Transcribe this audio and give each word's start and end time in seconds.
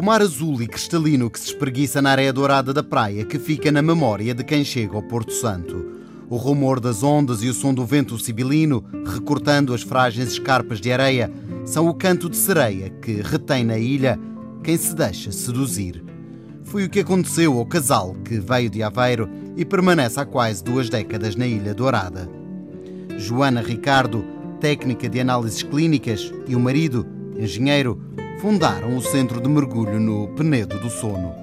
O 0.00 0.02
mar 0.02 0.22
azul 0.22 0.62
e 0.62 0.66
cristalino 0.66 1.28
que 1.28 1.38
se 1.38 1.48
espreguiça 1.48 2.00
na 2.00 2.12
areia 2.12 2.32
dourada 2.32 2.72
da 2.72 2.82
praia 2.82 3.22
que 3.22 3.38
fica 3.38 3.70
na 3.70 3.82
memória 3.82 4.34
de 4.34 4.42
quem 4.42 4.64
chega 4.64 4.96
ao 4.96 5.02
Porto 5.02 5.30
Santo. 5.30 5.92
O 6.30 6.38
rumor 6.38 6.80
das 6.80 7.02
ondas 7.02 7.42
e 7.42 7.50
o 7.50 7.52
som 7.52 7.74
do 7.74 7.84
vento 7.84 8.18
sibilino, 8.18 8.82
recortando 9.04 9.74
as 9.74 9.82
frágeis 9.82 10.32
escarpas 10.32 10.80
de 10.80 10.90
areia, 10.90 11.30
são 11.66 11.86
o 11.86 11.92
canto 11.92 12.30
de 12.30 12.38
sereia 12.38 12.88
que 12.88 13.20
retém 13.20 13.62
na 13.62 13.76
ilha 13.76 14.18
quem 14.64 14.74
se 14.78 14.94
deixa 14.94 15.30
seduzir. 15.30 16.02
Foi 16.64 16.84
o 16.84 16.88
que 16.88 17.00
aconteceu 17.00 17.58
ao 17.58 17.66
casal 17.66 18.16
que 18.24 18.40
veio 18.40 18.70
de 18.70 18.82
Aveiro 18.82 19.28
e 19.54 19.66
permanece 19.66 20.18
há 20.18 20.24
quase 20.24 20.64
duas 20.64 20.88
décadas 20.88 21.36
na 21.36 21.46
Ilha 21.46 21.74
Dourada. 21.74 22.26
Joana 23.18 23.60
Ricardo, 23.60 24.24
técnica 24.60 25.10
de 25.10 25.20
análises 25.20 25.62
clínicas, 25.62 26.32
e 26.48 26.56
o 26.56 26.60
marido, 26.60 27.06
engenheiro, 27.38 28.00
fundaram 28.40 28.96
o 28.96 29.02
Centro 29.02 29.38
de 29.38 29.46
Mergulho 29.50 30.00
no 30.00 30.28
Penedo 30.28 30.78
do 30.80 30.88
Sono. 30.88 31.34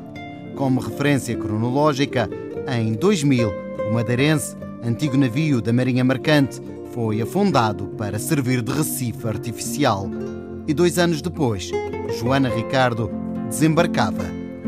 Como 0.55 0.79
referência 0.79 1.38
cronológica, 1.38 2.27
em 2.67 2.93
2000, 2.93 3.53
o 3.88 3.93
Madeirense, 3.93 4.57
antigo 4.83 5.15
navio 5.15 5.61
da 5.61 5.71
Marinha 5.71 6.03
Mercante, 6.03 6.59
foi 6.95 7.21
afundado 7.21 7.85
para 7.99 8.17
servir 8.17 8.63
de 8.63 8.71
recife 8.71 9.27
artificial. 9.27 10.09
E 10.67 10.73
dois 10.73 10.97
anos 10.97 11.21
depois, 11.21 11.69
Joana 12.19 12.49
Ricardo 12.49 13.11
desembarcava 13.47 14.23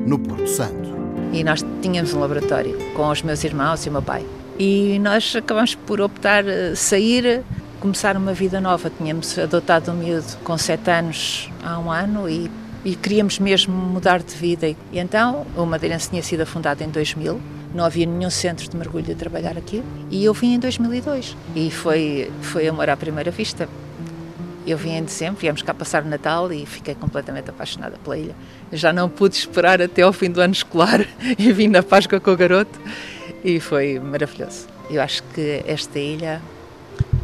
no 0.05 0.20
Porto 0.20 0.48
Santo. 0.48 0.87
E 1.34 1.43
nós 1.43 1.65
tínhamos 1.81 2.13
um 2.13 2.20
laboratório 2.20 2.77
com 2.95 3.09
os 3.09 3.23
meus 3.23 3.43
irmãos 3.43 3.84
e 3.87 3.89
o 3.89 3.91
meu 3.91 4.04
pai. 4.04 4.23
E 4.59 4.99
nós 4.99 5.35
acabamos 5.35 5.73
por 5.73 5.99
optar 5.99 6.48
eh, 6.48 6.76
sair 6.76 7.43
começar 7.80 8.18
uma 8.18 8.34
vida 8.34 8.60
nova. 8.60 8.90
Tínhamos 8.90 9.38
adotado 9.40 9.91
um 9.91 9.96
miúdo 9.96 10.38
com 10.44 10.58
sete 10.58 10.91
anos 10.91 11.49
há 11.63 11.80
um 11.80 11.90
ano 11.90 12.30
e, 12.30 12.52
e 12.84 12.96
queríamos 12.96 13.40
mesmo 13.40 13.74
mudar 13.74 14.22
de 14.22 14.35
vida. 14.35 14.68
E 14.68 14.77
então 14.94 15.46
o 15.55 15.66
Madeirense 15.66 16.10
tinha 16.10 16.22
sido 16.22 16.41
afundado 16.41 16.84
em 16.84 16.90
2000, 16.90 17.40
não 17.74 17.85
havia 17.85 18.05
nenhum 18.05 18.30
centro 18.30 18.70
de 18.70 18.76
mergulho 18.76 19.12
a 19.12 19.16
trabalhar 19.16 19.57
aqui 19.57 19.84
e 20.10 20.26
eu 20.26 20.34
vim 20.34 20.55
em 20.55 20.60
2002 20.60 21.38
e 21.55 21.72
foi, 21.72 22.32
foi 22.41 22.68
amor 22.68 22.90
à 22.90 22.98
primeira 22.98 23.32
vista. 23.32 23.70
Eu 24.68 24.77
vim 24.77 24.91
em 24.91 25.04
dezembro, 25.04 25.40
viemos 25.40 25.62
cá 25.62 25.74
passar 25.74 26.04
o 26.04 26.07
Natal 26.07 26.52
e 26.52 26.66
fiquei 26.66 26.94
completamente 26.94 27.50
apaixonada 27.50 27.98
pela 28.04 28.18
ilha. 28.18 28.35
Já 28.72 28.94
não 28.94 29.10
pude 29.10 29.35
esperar 29.35 29.82
até 29.82 30.02
ao 30.02 30.13
fim 30.13 30.30
do 30.30 30.41
ano 30.41 30.54
escolar 30.54 31.05
e 31.40 31.52
vim 31.54 31.70
na 31.70 31.82
Páscoa 31.82 32.20
com 32.20 32.32
o 32.32 32.38
garoto 32.38 32.80
e 33.44 33.60
foi 33.60 34.00
maravilhoso. 34.00 34.68
Eu 34.90 35.02
acho 35.02 35.24
que 35.34 35.63
esta 35.66 35.98
ilha 35.98 36.41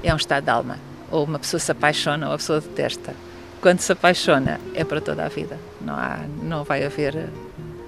é 0.03 0.13
um 0.13 0.17
estado 0.17 0.43
de 0.43 0.49
alma. 0.49 0.77
Ou 1.11 1.23
uma 1.23 1.39
pessoa 1.39 1.59
se 1.59 1.71
apaixona 1.71 2.27
ou 2.27 2.33
a 2.33 2.38
pessoa 2.38 2.59
detesta. 2.59 3.13
Quando 3.61 3.79
se 3.79 3.91
apaixona, 3.91 4.59
é 4.73 4.83
para 4.83 5.02
toda 5.02 5.25
a 5.25 5.29
vida. 5.29 5.57
Não, 5.81 5.93
há, 5.93 6.19
não 6.41 6.63
vai 6.63 6.83
haver 6.83 7.29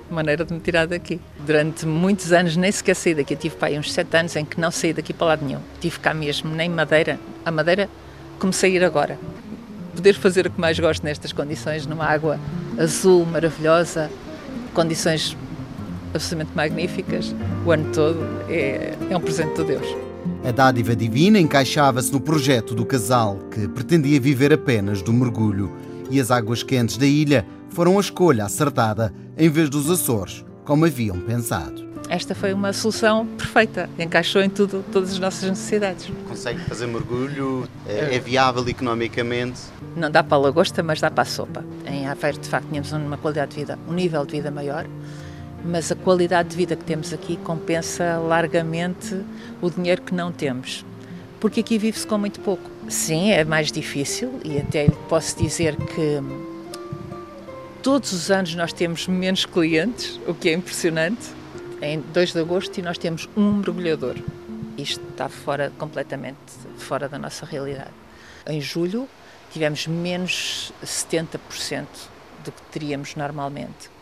maneira 0.09 0.45
de 0.45 0.53
me 0.53 0.59
tirar 0.59 0.87
daqui. 0.87 1.19
Durante 1.39 1.85
muitos 1.85 2.31
anos 2.31 2.55
nem 2.55 2.71
sequer 2.71 2.95
saí 2.95 3.13
daqui. 3.13 3.33
Eu 3.33 3.37
tive 3.37 3.55
pai, 3.55 3.77
uns 3.77 3.91
sete 3.91 4.15
anos 4.15 4.35
em 4.35 4.45
que 4.45 4.59
não 4.59 4.71
saí 4.71 4.93
daqui 4.93 5.13
para 5.13 5.27
lado 5.27 5.45
nenhum. 5.45 5.59
Tive 5.79 5.99
cá 5.99 6.13
mesmo, 6.13 6.49
nem 6.53 6.69
Madeira. 6.69 7.19
A 7.45 7.51
Madeira 7.51 7.89
comecei 8.39 8.71
a 8.71 8.75
ir 8.75 8.83
agora. 8.83 9.19
Poder 9.95 10.13
fazer 10.13 10.47
o 10.47 10.51
que 10.51 10.59
mais 10.59 10.79
gosto 10.79 11.03
nestas 11.03 11.31
condições, 11.31 11.85
numa 11.85 12.05
água 12.05 12.39
azul, 12.77 13.25
maravilhosa, 13.25 14.09
condições 14.73 15.35
absolutamente 16.13 16.55
magníficas, 16.55 17.35
o 17.65 17.71
ano 17.71 17.91
todo, 17.93 18.19
é, 18.49 18.93
é 19.09 19.17
um 19.17 19.21
presente 19.21 19.55
de 19.55 19.63
Deus. 19.63 20.06
A 20.47 20.51
dádiva 20.53 20.95
divina 20.95 21.37
encaixava-se 21.37 22.09
no 22.09 22.21
projeto 22.21 22.73
do 22.73 22.85
casal, 22.85 23.37
que 23.51 23.67
pretendia 23.67 24.17
viver 24.17 24.53
apenas 24.53 25.01
do 25.01 25.11
mergulho, 25.11 25.75
e 26.09 26.21
as 26.21 26.31
águas 26.31 26.63
quentes 26.63 26.95
da 26.95 27.05
ilha 27.05 27.45
foram 27.69 27.97
a 27.97 27.99
escolha 27.99 28.45
acertada 28.45 29.13
em 29.37 29.49
vez 29.49 29.69
dos 29.69 29.91
Açores, 29.91 30.45
como 30.63 30.85
haviam 30.85 31.19
pensado. 31.19 31.85
Esta 32.07 32.33
foi 32.33 32.53
uma 32.53 32.71
solução 32.71 33.27
perfeita, 33.27 33.89
encaixou 33.99 34.41
em 34.41 34.49
tudo, 34.49 34.85
todas 34.89 35.11
as 35.11 35.19
nossas 35.19 35.49
necessidades. 35.49 36.09
Consegue 36.29 36.61
fazer 36.61 36.87
mergulho? 36.87 37.67
É, 37.85 38.15
é 38.15 38.19
viável 38.19 38.65
economicamente? 38.69 39.59
Não 39.97 40.09
dá 40.09 40.23
para 40.23 40.37
a 40.37 40.39
lagosta, 40.39 40.81
mas 40.81 41.01
dá 41.01 41.11
para 41.11 41.23
a 41.23 41.25
sopa. 41.25 41.65
Em 41.85 42.07
Aveiro, 42.07 42.39
de 42.39 42.47
facto, 42.47 42.69
tínhamos 42.69 42.93
uma 42.93 43.17
qualidade 43.17 43.51
de 43.51 43.57
vida, 43.57 43.77
um 43.85 43.91
nível 43.91 44.25
de 44.25 44.37
vida 44.37 44.49
maior 44.49 44.87
mas 45.67 45.91
a 45.91 45.95
qualidade 45.95 46.49
de 46.49 46.55
vida 46.55 46.75
que 46.75 46.85
temos 46.85 47.13
aqui 47.13 47.37
compensa 47.37 48.17
largamente 48.17 49.21
o 49.61 49.69
dinheiro 49.69 50.01
que 50.01 50.13
não 50.13 50.31
temos. 50.31 50.85
Porque 51.39 51.59
aqui 51.59 51.77
vive-se 51.77 52.07
com 52.07 52.17
muito 52.17 52.39
pouco. 52.39 52.69
Sim, 52.89 53.31
é 53.31 53.43
mais 53.43 53.71
difícil 53.71 54.39
e 54.43 54.57
até 54.57 54.89
posso 55.09 55.37
dizer 55.37 55.75
que 55.75 56.21
todos 57.83 58.13
os 58.13 58.31
anos 58.31 58.55
nós 58.55 58.71
temos 58.73 59.07
menos 59.07 59.45
clientes, 59.45 60.19
o 60.25 60.33
que 60.33 60.49
é 60.49 60.53
impressionante. 60.53 61.35
Em 61.81 61.99
2 61.99 62.33
de 62.33 62.39
agosto 62.39 62.77
e 62.79 62.81
nós 62.81 62.97
temos 62.97 63.29
um 63.37 63.53
mergulhador. 63.53 64.15
Isto 64.77 65.03
está 65.11 65.29
fora 65.29 65.71
completamente 65.77 66.37
fora 66.77 67.07
da 67.07 67.19
nossa 67.19 67.45
realidade. 67.45 67.91
Em 68.47 68.59
julho 68.59 69.07
tivemos 69.51 69.85
menos 69.85 70.71
70% 70.83 71.85
do 72.43 72.51
que 72.51 72.61
teríamos 72.71 73.15
normalmente. 73.15 73.96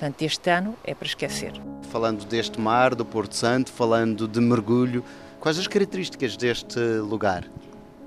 Portanto, 0.00 0.22
este 0.22 0.48
ano 0.48 0.74
é 0.82 0.94
para 0.94 1.06
esquecer. 1.06 1.52
Falando 1.90 2.24
deste 2.24 2.58
mar, 2.58 2.94
do 2.94 3.04
Porto 3.04 3.36
Santo, 3.36 3.70
falando 3.70 4.26
de 4.26 4.40
mergulho, 4.40 5.04
quais 5.38 5.58
as 5.58 5.66
características 5.66 6.38
deste 6.38 6.80
lugar? 7.00 7.46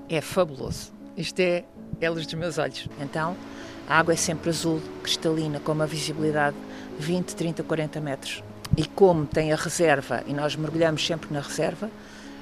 É 0.08 0.20
fabuloso. 0.20 0.92
Isto 1.16 1.38
é, 1.38 1.64
é 2.00 2.10
luz 2.10 2.26
dos 2.26 2.34
meus 2.34 2.58
olhos. 2.58 2.88
Então, 3.00 3.36
a 3.88 3.96
água 3.96 4.12
é 4.12 4.16
sempre 4.16 4.50
azul, 4.50 4.82
cristalina, 5.04 5.60
com 5.60 5.70
uma 5.70 5.86
visibilidade 5.86 6.56
20, 6.98 7.36
30, 7.36 7.62
40 7.62 8.00
metros. 8.00 8.42
E 8.76 8.86
como 8.86 9.24
tem 9.24 9.52
a 9.52 9.56
reserva, 9.56 10.24
e 10.26 10.34
nós 10.34 10.56
mergulhamos 10.56 11.06
sempre 11.06 11.32
na 11.32 11.42
reserva, 11.42 11.88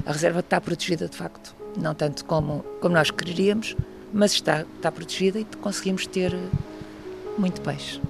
a 0.06 0.12
reserva 0.12 0.40
está 0.40 0.62
protegida 0.62 1.08
de 1.08 1.16
facto. 1.18 1.54
Não 1.76 1.94
tanto 1.94 2.24
como, 2.24 2.64
como 2.80 2.94
nós 2.94 3.10
queríamos, 3.10 3.76
mas 4.14 4.32
está, 4.32 4.62
está 4.62 4.90
protegida 4.90 5.40
e 5.40 5.44
conseguimos 5.44 6.06
ter 6.06 6.34
muito 7.36 7.60
peixe. 7.60 8.00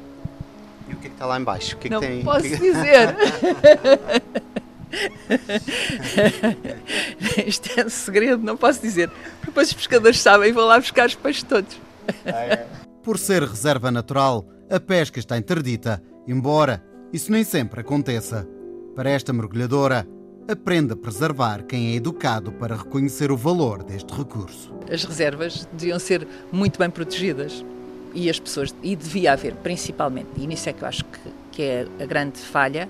O 1.02 1.04
que 1.04 1.08
é 1.08 1.10
que 1.10 1.16
está 1.16 1.26
lá 1.26 1.40
embaixo? 1.40 1.74
O 1.74 1.78
que 1.80 1.88
é 1.88 1.90
não 1.90 2.00
que 2.00 2.06
tem... 2.06 2.22
posso 2.22 2.48
dizer. 2.48 3.16
Isto 7.44 7.80
é 7.80 7.84
um 7.84 7.90
segredo, 7.90 8.40
não 8.44 8.56
posso 8.56 8.80
dizer. 8.80 9.10
Depois 9.44 9.66
os 9.68 9.74
pescadores 9.74 10.20
sabem 10.20 10.50
e 10.50 10.52
vão 10.52 10.64
lá 10.64 10.78
buscar 10.78 11.08
os 11.08 11.16
peixes 11.16 11.42
todos. 11.42 11.76
Por 13.02 13.18
ser 13.18 13.42
reserva 13.42 13.90
natural, 13.90 14.46
a 14.70 14.78
pesca 14.78 15.18
está 15.18 15.36
interdita, 15.36 16.00
embora 16.28 16.80
isso 17.12 17.32
nem 17.32 17.42
sempre 17.42 17.80
aconteça. 17.80 18.48
Para 18.94 19.10
esta 19.10 19.32
mergulhadora, 19.32 20.06
aprende 20.48 20.92
a 20.92 20.96
preservar 20.96 21.64
quem 21.64 21.94
é 21.94 21.96
educado 21.96 22.52
para 22.52 22.76
reconhecer 22.76 23.32
o 23.32 23.36
valor 23.36 23.82
deste 23.82 24.14
recurso. 24.14 24.72
As 24.88 25.02
reservas 25.02 25.68
deviam 25.72 25.98
ser 25.98 26.28
muito 26.52 26.78
bem 26.78 26.90
protegidas 26.90 27.64
e 28.14 28.28
as 28.28 28.38
pessoas, 28.38 28.74
e 28.82 28.94
devia 28.94 29.32
haver 29.32 29.54
principalmente, 29.56 30.28
e 30.36 30.46
nisso 30.46 30.68
é 30.68 30.72
que 30.72 30.82
eu 30.82 30.88
acho 30.88 31.04
que, 31.04 31.18
que 31.52 31.62
é 31.62 31.86
a 32.00 32.06
grande 32.06 32.38
falha, 32.38 32.88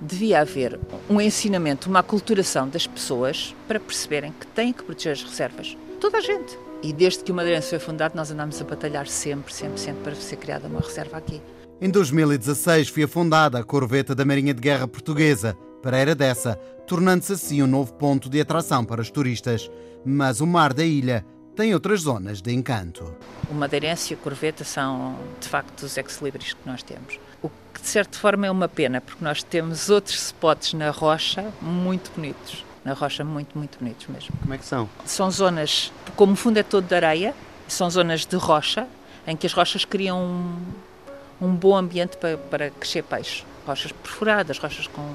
devia 0.00 0.40
haver 0.40 0.78
um 1.08 1.20
ensinamento, 1.20 1.88
uma 1.88 2.00
aculturação 2.00 2.68
das 2.68 2.86
pessoas 2.86 3.54
para 3.68 3.78
perceberem 3.78 4.32
que 4.32 4.46
têm 4.48 4.72
que 4.72 4.82
proteger 4.82 5.12
as 5.12 5.22
reservas. 5.22 5.76
Toda 6.00 6.18
a 6.18 6.20
gente. 6.20 6.58
E 6.82 6.92
desde 6.92 7.22
que 7.22 7.30
o 7.30 7.34
Madeirense 7.34 7.70
foi 7.70 7.78
fundado, 7.78 8.16
nós 8.16 8.30
andamos 8.30 8.60
a 8.60 8.64
batalhar 8.64 9.06
sempre, 9.06 9.54
sempre, 9.54 9.78
sempre 9.78 10.02
para 10.02 10.14
ser 10.16 10.36
criada 10.36 10.66
uma 10.66 10.80
reserva 10.80 11.16
aqui. 11.16 11.40
Em 11.80 11.88
2016 11.88 12.88
foi 12.88 13.04
afundada 13.04 13.58
a 13.58 13.64
corveta 13.64 14.14
da 14.14 14.24
Marinha 14.24 14.52
de 14.52 14.60
Guerra 14.60 14.88
Portuguesa, 14.88 15.56
para 15.80 15.96
era 15.96 16.14
dessa, 16.14 16.56
tornando-se 16.86 17.32
assim 17.32 17.62
um 17.62 17.66
novo 17.66 17.92
ponto 17.94 18.28
de 18.28 18.40
atração 18.40 18.84
para 18.84 19.00
os 19.00 19.10
turistas. 19.10 19.70
Mas 20.04 20.40
o 20.40 20.46
mar 20.46 20.72
da 20.72 20.84
ilha 20.84 21.24
tem 21.54 21.74
outras 21.74 22.00
zonas 22.00 22.40
de 22.40 22.52
encanto. 22.52 23.14
O 23.50 23.54
Madeirense 23.54 24.12
e 24.12 24.14
a 24.14 24.16
Corveta 24.16 24.64
são, 24.64 25.18
de 25.40 25.48
facto, 25.48 25.82
os 25.82 25.96
ex-libris 25.96 26.54
que 26.54 26.66
nós 26.66 26.82
temos. 26.82 27.18
O 27.42 27.50
que, 27.72 27.82
de 27.82 27.88
certa 27.88 28.18
forma, 28.18 28.46
é 28.46 28.50
uma 28.50 28.68
pena, 28.68 29.00
porque 29.00 29.22
nós 29.22 29.42
temos 29.42 29.90
outros 29.90 30.16
spots 30.16 30.72
na 30.74 30.90
rocha 30.90 31.52
muito 31.60 32.10
bonitos. 32.14 32.64
Na 32.84 32.94
rocha, 32.94 33.22
muito, 33.22 33.56
muito 33.56 33.78
bonitos 33.78 34.06
mesmo. 34.08 34.34
Como 34.40 34.54
é 34.54 34.58
que 34.58 34.64
são? 34.64 34.88
São 35.04 35.30
zonas, 35.30 35.92
como 36.16 36.32
o 36.32 36.36
fundo 36.36 36.58
é 36.58 36.62
todo 36.62 36.86
de 36.86 36.94
areia, 36.94 37.34
são 37.68 37.88
zonas 37.88 38.24
de 38.24 38.36
rocha, 38.36 38.88
em 39.26 39.36
que 39.36 39.46
as 39.46 39.52
rochas 39.52 39.84
criam 39.84 40.20
um, 41.40 41.46
um 41.46 41.54
bom 41.54 41.76
ambiente 41.76 42.16
para, 42.16 42.36
para 42.36 42.70
crescer 42.70 43.02
peixe. 43.02 43.44
Rochas 43.66 43.92
perfuradas, 43.92 44.58
rochas 44.58 44.88
com, 44.88 45.14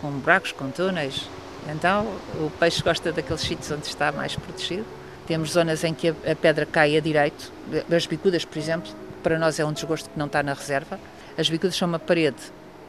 com 0.00 0.10
buracos, 0.12 0.52
com 0.52 0.70
túneis. 0.70 1.28
Então, 1.68 2.06
o 2.36 2.50
peixe 2.58 2.82
gosta 2.82 3.12
daqueles 3.12 3.42
sítios 3.42 3.70
onde 3.70 3.86
está 3.86 4.10
mais 4.10 4.34
protegido 4.36 4.86
temos 5.28 5.50
zonas 5.50 5.84
em 5.84 5.92
que 5.92 6.08
a, 6.08 6.34
pedra 6.34 6.64
cai 6.64 6.96
a 6.96 7.00
direito, 7.00 7.52
as 7.94 8.06
bicudas, 8.06 8.46
por 8.46 8.56
exemplo, 8.58 8.90
para 9.22 9.38
nós 9.38 9.60
é 9.60 9.64
um 9.64 9.74
desgosto 9.74 10.08
que 10.08 10.18
não 10.18 10.24
está 10.24 10.42
na 10.42 10.54
reserva. 10.54 10.98
As 11.36 11.50
bicudas 11.50 11.76
são 11.76 11.86
uma 11.86 11.98
parede 11.98 12.38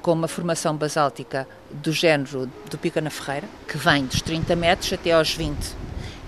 com 0.01 0.13
uma 0.13 0.27
formação 0.29 0.73
basáltica 0.73 1.45
do 1.69 1.91
género 1.91 2.49
do 2.69 2.77
Pica 2.77 3.01
na 3.01 3.09
Ferreira, 3.09 3.45
que 3.67 3.77
vem 3.77 4.05
dos 4.05 4.21
30 4.21 4.55
metros 4.55 4.93
até 4.93 5.11
aos 5.11 5.33
20. 5.33 5.57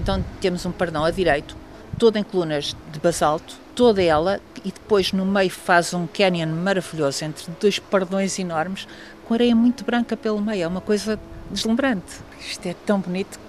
Então 0.01 0.23
temos 0.41 0.65
um 0.65 0.71
pardão 0.71 1.05
a 1.05 1.11
direito, 1.11 1.55
toda 1.97 2.19
em 2.19 2.23
colunas 2.23 2.75
de 2.91 2.99
basalto, 2.99 3.55
toda 3.73 4.03
ela, 4.03 4.41
e 4.65 4.71
depois 4.71 5.13
no 5.13 5.25
meio 5.25 5.49
faz 5.49 5.93
um 5.93 6.05
canyon 6.07 6.49
maravilhoso 6.49 7.23
entre 7.23 7.49
dois 7.57 7.79
pardões 7.79 8.37
enormes, 8.37 8.85
com 9.25 9.33
areia 9.33 9.55
muito 9.55 9.85
branca 9.85 10.17
pelo 10.17 10.41
meio. 10.41 10.63
É 10.63 10.67
uma 10.67 10.81
coisa 10.81 11.17
deslumbrante. 11.49 12.19
Isto 12.41 12.67
é 12.67 12.75
tão 12.85 12.99
bonito. 12.99 13.39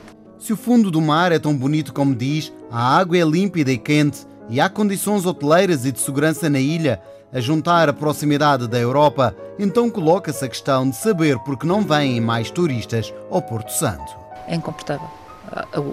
Se 0.42 0.52
o 0.52 0.56
fundo 0.56 0.90
do 0.90 1.00
mar 1.00 1.30
é 1.30 1.38
tão 1.38 1.56
bonito 1.56 1.92
como 1.92 2.16
diz, 2.16 2.52
a 2.68 2.98
água 2.98 3.16
é 3.16 3.22
límpida 3.22 3.70
e 3.70 3.78
quente 3.78 4.26
e 4.50 4.60
há 4.60 4.68
condições 4.68 5.24
hoteleiras 5.24 5.86
e 5.86 5.92
de 5.92 6.00
segurança 6.00 6.50
na 6.50 6.58
ilha, 6.58 7.00
a 7.32 7.38
juntar 7.38 7.88
a 7.88 7.92
proximidade 7.92 8.66
da 8.66 8.76
Europa, 8.76 9.36
então 9.56 9.88
coloca-se 9.88 10.44
a 10.44 10.48
questão 10.48 10.90
de 10.90 10.96
saber 10.96 11.38
por 11.38 11.56
que 11.56 11.64
não 11.64 11.82
vêm 11.82 12.20
mais 12.20 12.50
turistas 12.50 13.14
ao 13.30 13.40
Porto 13.40 13.70
Santo. 13.70 14.16
É 14.48 14.56
incomportável. 14.56 15.08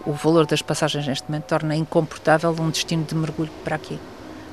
O 0.08 0.14
valor 0.14 0.48
das 0.48 0.64
passagens 0.64 1.06
neste 1.06 1.30
momento 1.30 1.46
torna 1.46 1.76
incomportável 1.76 2.50
um 2.60 2.72
destino 2.72 3.04
de 3.04 3.14
mergulho 3.14 3.52
para 3.64 3.76
aqui. 3.76 4.00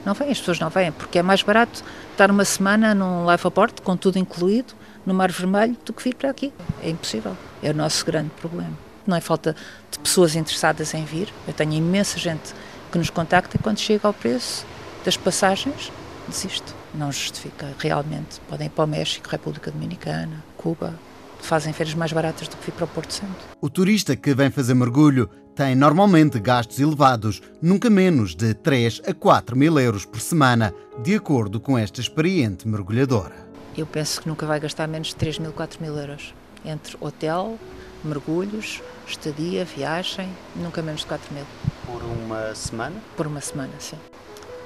Não 0.04 0.12
vêm, 0.12 0.31
as 0.31 0.38
pessoas 0.38 0.60
não 0.60 0.69
vêm, 0.69 0.93
porque 0.93 1.20
é 1.20 1.22
mais 1.22 1.43
barato 1.43 1.82
estar 2.12 2.31
uma 2.31 2.44
semana 2.44 2.94
num 2.94 3.31
life 3.32 3.50
port, 3.50 3.81
com 3.81 3.96
tudo 3.96 4.19
incluído, 4.19 4.75
no 5.06 5.14
Mar 5.14 5.32
Vermelho, 5.32 5.75
do 5.87 5.94
que 5.94 6.04
vir 6.04 6.14
para 6.16 6.28
aqui. 6.28 6.52
É 6.82 6.90
impossível. 6.90 7.34
É 7.62 7.70
o 7.70 7.75
nosso 7.75 8.04
grande 8.04 8.28
problema. 8.38 8.86
Não 9.06 9.17
é 9.17 9.20
falta 9.20 9.55
de 9.91 9.99
pessoas 9.99 10.35
interessadas 10.35 10.93
em 10.94 11.05
vir. 11.05 11.32
Eu 11.47 11.55
tenho 11.55 11.73
imensa 11.73 12.19
gente 12.19 12.55
que 12.91 12.99
nos 12.99 13.11
contacta 13.11 13.56
e 13.56 13.61
quando 13.61 13.79
chega 13.79 14.06
ao 14.08 14.14
preço 14.14 14.67
das 15.05 15.17
passagens, 15.17 15.93
desisto. 16.29 16.75
Não 16.94 17.12
justifica 17.12 17.73
realmente. 17.79 18.41
Podem 18.49 18.67
ir 18.67 18.70
para 18.70 18.85
o 18.85 18.88
México, 18.88 19.29
República 19.29 19.70
Dominicana, 19.70 20.43
Cuba, 20.56 20.94
fazem 21.38 21.73
férias 21.73 21.94
mais 21.94 22.12
baratas 22.12 22.49
do 22.49 22.56
que 22.56 22.67
vir 22.67 22.73
para 22.73 22.85
o 22.85 22.88
Porto 22.88 23.12
Santo. 23.12 23.37
O 23.61 23.70
turista 23.70 24.17
que 24.17 24.35
vem 24.35 24.50
fazer 24.50 24.75
mergulho 24.75 25.29
tem 25.55 25.75
normalmente 25.75 26.38
gastos 26.38 26.81
elevados, 26.81 27.41
nunca 27.62 27.88
menos 27.88 28.35
de 28.35 28.53
3 28.53 29.03
a 29.06 29.14
4 29.14 29.56
mil 29.56 29.79
euros 29.79 30.05
por 30.05 30.20
semana, 30.20 30.75
de 31.03 31.14
acordo 31.14 31.61
com 31.61 31.79
esta 31.79 32.00
experiente 32.00 32.67
mergulhadora. 32.69 33.47
Eu 33.76 33.87
penso 33.87 34.20
que 34.20 34.29
nunca 34.29 34.47
vai 34.47 34.58
gastar 34.58 34.88
menos 34.88 35.08
de 35.08 35.17
3 35.17 35.38
mil, 35.38 35.53
4 35.53 35.82
mil 35.82 35.97
euros. 35.97 36.35
Entre 36.64 36.97
hotel, 37.00 37.58
mergulhos, 38.04 38.82
estadia, 39.06 39.64
viagem, 39.64 40.28
nunca 40.54 40.82
menos 40.82 41.00
de 41.00 41.06
4 41.06 41.34
mil. 41.34 41.44
Por 41.84 42.02
uma 42.02 42.54
semana? 42.54 42.96
Por 43.16 43.26
uma 43.26 43.40
semana, 43.40 43.72
sim. 43.78 43.98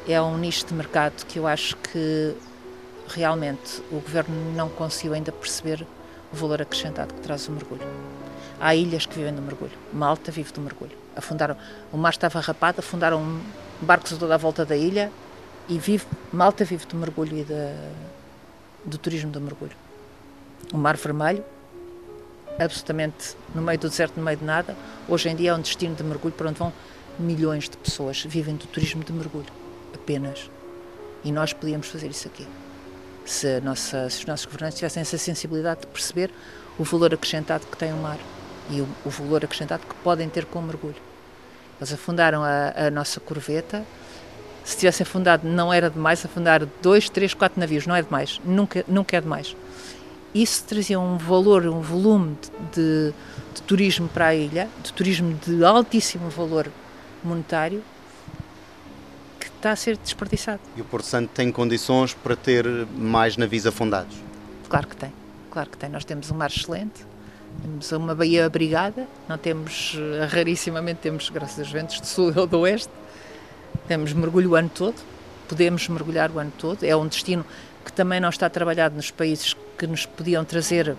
É 0.08 0.20
um 0.20 0.36
nicho 0.38 0.66
de 0.66 0.74
mercado 0.74 1.24
que 1.26 1.38
eu 1.38 1.46
acho 1.46 1.76
que 1.76 2.34
realmente 3.08 3.82
o 3.90 4.00
governo 4.00 4.52
não 4.54 4.68
conseguiu 4.68 5.14
ainda 5.14 5.32
perceber 5.32 5.86
o 6.32 6.36
valor 6.36 6.62
acrescentado 6.62 7.14
que 7.14 7.20
traz 7.20 7.48
o 7.48 7.52
mergulho. 7.52 7.86
Há 8.60 8.74
ilhas 8.74 9.06
que 9.06 9.14
vivem 9.14 9.34
do 9.34 9.42
mergulho. 9.42 9.72
Malta 9.92 10.30
vive 10.30 10.52
do 10.52 10.60
mergulho. 10.60 10.96
Afundaram, 11.16 11.56
o 11.92 11.96
mar 11.96 12.10
estava 12.10 12.40
rapado, 12.40 12.80
afundaram 12.80 13.40
barcos 13.80 14.12
a 14.12 14.16
toda 14.16 14.34
a 14.34 14.38
volta 14.38 14.64
da 14.64 14.76
ilha 14.76 15.10
e 15.68 15.78
vive, 15.78 16.06
Malta 16.32 16.64
vive 16.64 16.86
do 16.86 16.96
mergulho 16.96 17.38
e 17.38 17.44
da, 17.44 17.74
do 18.84 18.98
turismo 18.98 19.30
do 19.30 19.40
mergulho. 19.40 19.76
O 20.72 20.76
Mar 20.76 20.96
Vermelho, 20.96 21.44
absolutamente 22.64 23.36
no 23.54 23.62
meio 23.62 23.78
do 23.78 23.88
deserto, 23.88 24.16
no 24.16 24.24
meio 24.24 24.36
de 24.36 24.44
nada, 24.44 24.76
hoje 25.08 25.28
em 25.28 25.34
dia 25.34 25.50
é 25.50 25.54
um 25.54 25.60
destino 25.60 25.94
de 25.94 26.04
mergulho 26.04 26.34
para 26.34 26.48
onde 26.48 26.58
vão 26.58 26.72
milhões 27.18 27.68
de 27.68 27.76
pessoas, 27.76 28.22
vivem 28.24 28.54
do 28.54 28.66
turismo 28.66 29.02
de 29.02 29.12
mergulho, 29.12 29.46
apenas. 29.94 30.50
E 31.24 31.32
nós 31.32 31.52
podíamos 31.52 31.88
fazer 31.88 32.08
isso 32.08 32.28
aqui. 32.28 32.46
Se, 33.24 33.60
nossa, 33.60 34.08
se 34.08 34.20
os 34.20 34.26
nossos 34.26 34.46
governantes 34.46 34.78
tivessem 34.78 35.00
essa 35.00 35.18
sensibilidade 35.18 35.80
de 35.80 35.86
perceber 35.86 36.30
o 36.78 36.84
valor 36.84 37.12
acrescentado 37.14 37.66
que 37.66 37.76
tem 37.76 37.92
o 37.92 37.96
mar 37.96 38.18
e 38.70 38.80
o, 38.80 38.88
o 39.04 39.10
valor 39.10 39.44
acrescentado 39.44 39.86
que 39.86 39.94
podem 39.96 40.28
ter 40.28 40.44
com 40.46 40.58
o 40.58 40.62
mergulho. 40.62 40.96
Eles 41.78 41.92
afundaram 41.92 42.42
a, 42.42 42.86
a 42.86 42.90
nossa 42.90 43.20
corveta, 43.20 43.84
se 44.64 44.76
tivessem 44.76 45.04
afundado, 45.04 45.48
não 45.48 45.72
era 45.72 45.90
demais 45.90 46.24
afundar 46.24 46.66
dois, 46.82 47.08
três, 47.08 47.32
quatro 47.34 47.58
navios, 47.58 47.86
não 47.86 47.96
é 47.96 48.02
demais, 48.02 48.40
nunca, 48.44 48.84
nunca 48.86 49.16
é 49.16 49.20
demais. 49.20 49.56
Isso 50.34 50.64
trazia 50.64 50.98
um 50.98 51.16
valor, 51.16 51.66
um 51.66 51.80
volume 51.80 52.36
de, 52.72 53.10
de, 53.10 53.14
de 53.54 53.62
turismo 53.62 54.08
para 54.08 54.28
a 54.28 54.34
ilha, 54.34 54.68
de 54.82 54.92
turismo 54.92 55.34
de 55.44 55.64
altíssimo 55.64 56.30
valor 56.30 56.70
monetário, 57.22 57.82
que 59.40 59.46
está 59.46 59.72
a 59.72 59.76
ser 59.76 59.96
desperdiçado. 59.96 60.60
E 60.76 60.80
o 60.80 60.84
Porto 60.84 61.06
Santo 61.06 61.30
tem 61.34 61.50
condições 61.50 62.14
para 62.14 62.36
ter 62.36 62.64
mais 62.96 63.36
navios 63.36 63.66
afundados? 63.66 64.16
Claro 64.68 64.86
que 64.86 64.96
tem, 64.96 65.12
claro 65.50 65.68
que 65.68 65.76
tem. 65.76 65.90
Nós 65.90 66.04
temos 66.04 66.30
um 66.30 66.34
mar 66.36 66.50
excelente, 66.50 67.04
temos 67.62 67.90
uma 67.90 68.14
baía 68.14 68.46
abrigada, 68.46 69.08
não 69.28 69.36
temos, 69.36 69.98
rarissimamente 70.30 71.00
temos, 71.00 71.28
graças 71.28 71.58
aos 71.58 71.72
ventos 71.72 72.00
do 72.00 72.06
sul 72.06 72.32
ou 72.36 72.46
do 72.46 72.60
oeste, 72.60 72.92
temos 73.88 74.12
mergulho 74.12 74.50
o 74.50 74.54
ano 74.54 74.70
todo, 74.72 74.94
podemos 75.48 75.88
mergulhar 75.88 76.30
o 76.30 76.38
ano 76.38 76.52
todo. 76.56 76.84
É 76.84 76.94
um 76.94 77.08
destino 77.08 77.44
que 77.84 77.92
também 77.92 78.20
não 78.20 78.28
está 78.28 78.48
trabalhado 78.48 78.94
nos 78.94 79.10
países 79.10 79.56
que 79.78 79.86
nos 79.86 80.06
podiam 80.06 80.44
trazer 80.44 80.96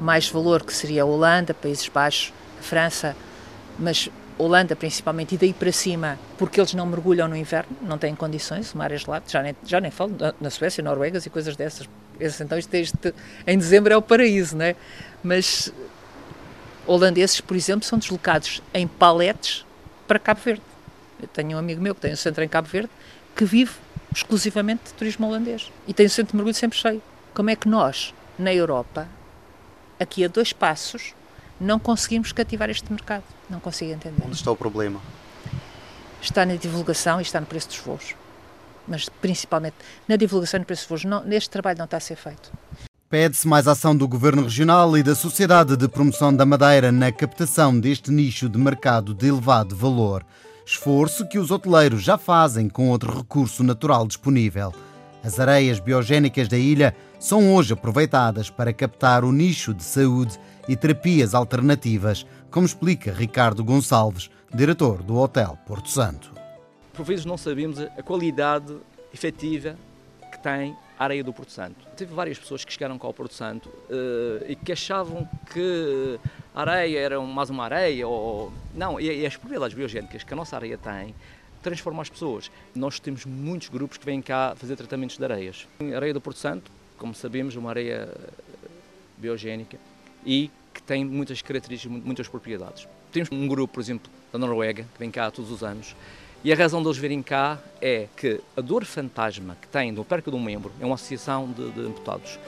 mais 0.00 0.28
valor, 0.28 0.62
que 0.62 0.72
seria 0.72 1.02
a 1.02 1.06
Holanda, 1.06 1.54
Países 1.54 1.88
Baixos, 1.88 2.32
França, 2.60 3.16
mas 3.78 4.08
Holanda 4.38 4.76
principalmente, 4.76 5.34
e 5.34 5.38
daí 5.38 5.52
para 5.52 5.72
cima, 5.72 6.18
porque 6.36 6.60
eles 6.60 6.72
não 6.72 6.86
mergulham 6.86 7.26
no 7.26 7.36
inverno, 7.36 7.76
não 7.82 7.98
têm 7.98 8.14
condições, 8.14 8.72
o 8.72 8.78
mar 8.78 8.92
é 8.92 8.98
já 9.26 9.42
nem, 9.42 9.56
já 9.64 9.80
nem 9.80 9.90
falo 9.90 10.16
na 10.40 10.50
Suécia, 10.50 10.82
Noruegas 10.82 11.26
e 11.26 11.30
coisas 11.30 11.56
dessas. 11.56 11.88
Então, 12.40 12.58
isto 12.58 12.72
este, 12.74 13.14
em 13.46 13.58
dezembro 13.58 13.92
é 13.92 13.96
o 13.96 14.02
paraíso, 14.02 14.56
não 14.56 14.64
é? 14.64 14.76
Mas 15.22 15.72
holandeses, 16.86 17.40
por 17.40 17.56
exemplo, 17.56 17.84
são 17.84 17.98
deslocados 17.98 18.62
em 18.72 18.86
paletes 18.86 19.64
para 20.06 20.18
Cabo 20.18 20.40
Verde. 20.44 20.62
Eu 21.20 21.28
tenho 21.28 21.56
um 21.56 21.58
amigo 21.58 21.82
meu 21.82 21.94
que 21.94 22.00
tem 22.00 22.12
um 22.12 22.16
centro 22.16 22.42
em 22.42 22.48
Cabo 22.48 22.68
Verde 22.68 22.90
que 23.36 23.44
vive 23.44 23.72
exclusivamente 24.14 24.84
de 24.86 24.94
turismo 24.94 25.26
holandês 25.26 25.70
e 25.86 25.94
tem 25.94 26.06
o 26.06 26.10
centro 26.10 26.32
de 26.32 26.36
mergulho 26.36 26.54
sempre 26.54 26.78
cheio. 26.78 27.02
Como 27.34 27.50
é 27.50 27.56
que 27.56 27.68
nós, 27.68 28.14
na 28.38 28.52
Europa, 28.52 29.08
aqui 30.00 30.24
a 30.24 30.28
dois 30.28 30.52
passos, 30.52 31.14
não 31.60 31.78
conseguimos 31.78 32.32
cativar 32.32 32.70
este 32.70 32.90
mercado? 32.92 33.24
Não 33.48 33.60
consigo 33.60 33.92
entender. 33.92 34.22
Onde 34.24 34.36
está 34.36 34.50
o 34.50 34.56
problema? 34.56 35.00
Está 36.20 36.44
na 36.44 36.56
divulgação 36.56 37.20
e 37.20 37.22
está 37.22 37.40
no 37.40 37.46
preço 37.46 37.68
dos 37.68 37.78
voos. 37.78 38.14
Mas 38.86 39.08
principalmente 39.08 39.76
na 40.06 40.16
divulgação 40.16 40.58
e 40.58 40.60
no 40.60 40.66
preço 40.66 40.82
dos 40.82 40.88
voos. 40.88 41.04
Não, 41.04 41.32
este 41.32 41.50
trabalho 41.50 41.78
não 41.78 41.84
está 41.84 41.96
a 41.96 42.00
ser 42.00 42.16
feito. 42.16 42.50
Pede-se 43.10 43.48
mais 43.48 43.66
ação 43.66 43.96
do 43.96 44.06
Governo 44.06 44.42
Regional 44.42 44.96
e 44.96 45.02
da 45.02 45.14
Sociedade 45.14 45.76
de 45.76 45.88
Promoção 45.88 46.34
da 46.34 46.44
Madeira 46.44 46.92
na 46.92 47.10
captação 47.10 47.78
deste 47.78 48.10
nicho 48.10 48.50
de 48.50 48.58
mercado 48.58 49.14
de 49.14 49.28
elevado 49.28 49.74
valor. 49.74 50.24
Esforço 50.70 51.26
que 51.26 51.38
os 51.38 51.50
hoteleiros 51.50 52.02
já 52.02 52.18
fazem 52.18 52.68
com 52.68 52.90
outro 52.90 53.16
recurso 53.16 53.64
natural 53.64 54.06
disponível. 54.06 54.70
As 55.24 55.40
areias 55.40 55.80
biogénicas 55.80 56.46
da 56.46 56.58
ilha 56.58 56.94
são 57.18 57.54
hoje 57.54 57.72
aproveitadas 57.72 58.50
para 58.50 58.70
captar 58.70 59.24
o 59.24 59.32
nicho 59.32 59.72
de 59.72 59.82
saúde 59.82 60.38
e 60.68 60.76
terapias 60.76 61.34
alternativas, 61.34 62.26
como 62.50 62.66
explica 62.66 63.14
Ricardo 63.14 63.64
Gonçalves, 63.64 64.28
diretor 64.54 65.02
do 65.02 65.16
Hotel 65.16 65.58
Porto 65.66 65.88
Santo. 65.88 66.34
Por 66.92 67.06
vezes 67.06 67.24
não 67.24 67.38
sabemos 67.38 67.80
a 67.80 68.02
qualidade 68.02 68.76
efetiva 69.10 69.74
que 70.30 70.38
tem 70.42 70.76
areia 71.04 71.22
do 71.22 71.32
Porto 71.32 71.52
Santo. 71.52 71.86
Teve 71.96 72.14
várias 72.14 72.38
pessoas 72.38 72.64
que 72.64 72.72
chegaram 72.72 72.98
cá 72.98 73.06
ao 73.06 73.14
Porto 73.14 73.34
Santo 73.34 73.68
uh, 73.68 74.44
e 74.48 74.56
que 74.56 74.72
achavam 74.72 75.28
que 75.52 76.18
a 76.54 76.60
areia 76.60 76.98
era 76.98 77.20
mais 77.20 77.50
uma 77.50 77.64
areia 77.64 78.06
ou 78.06 78.52
não, 78.74 78.98
e, 79.00 79.20
e 79.20 79.26
as 79.26 79.36
propriedades 79.36 79.76
biogénicas 79.76 80.24
que 80.24 80.32
a 80.32 80.36
nossa 80.36 80.56
areia 80.56 80.76
tem 80.76 81.14
transformam 81.62 82.00
as 82.00 82.08
pessoas. 82.08 82.50
Nós 82.74 82.98
temos 83.00 83.24
muitos 83.24 83.68
grupos 83.68 83.98
que 83.98 84.04
vêm 84.04 84.22
cá 84.22 84.54
fazer 84.56 84.76
tratamentos 84.76 85.16
de 85.16 85.24
areias. 85.24 85.66
A 85.80 85.96
areia 85.96 86.14
do 86.14 86.20
Porto 86.20 86.38
Santo, 86.38 86.70
como 86.96 87.14
sabemos, 87.14 87.54
é 87.54 87.58
uma 87.58 87.70
areia 87.70 88.08
biogénica 89.16 89.78
e 90.24 90.50
que 90.72 90.82
tem 90.82 91.04
muitas 91.04 91.42
características, 91.42 92.02
muitas 92.04 92.28
propriedades. 92.28 92.86
Temos 93.12 93.30
um 93.32 93.46
grupo, 93.48 93.74
por 93.74 93.80
exemplo, 93.80 94.10
da 94.32 94.38
Noruega, 94.38 94.84
que 94.92 94.98
vem 94.98 95.10
cá 95.10 95.30
todos 95.30 95.50
os 95.50 95.62
anos 95.62 95.96
e 96.44 96.52
a 96.52 96.56
razão 96.56 96.82
deles 96.82 96.96
virem 96.96 97.22
cá 97.22 97.58
é 97.80 98.06
que 98.16 98.40
a 98.56 98.60
dor 98.60 98.84
fantasma 98.84 99.56
que 99.60 99.66
tem 99.68 99.90
no 99.90 100.04
perca 100.04 100.30
de 100.30 100.36
um 100.36 100.40
membro, 100.40 100.72
é 100.80 100.86
uma 100.86 100.94
associação 100.94 101.50
de, 101.50 101.70
de 101.70 101.80
amputados, 101.80 102.38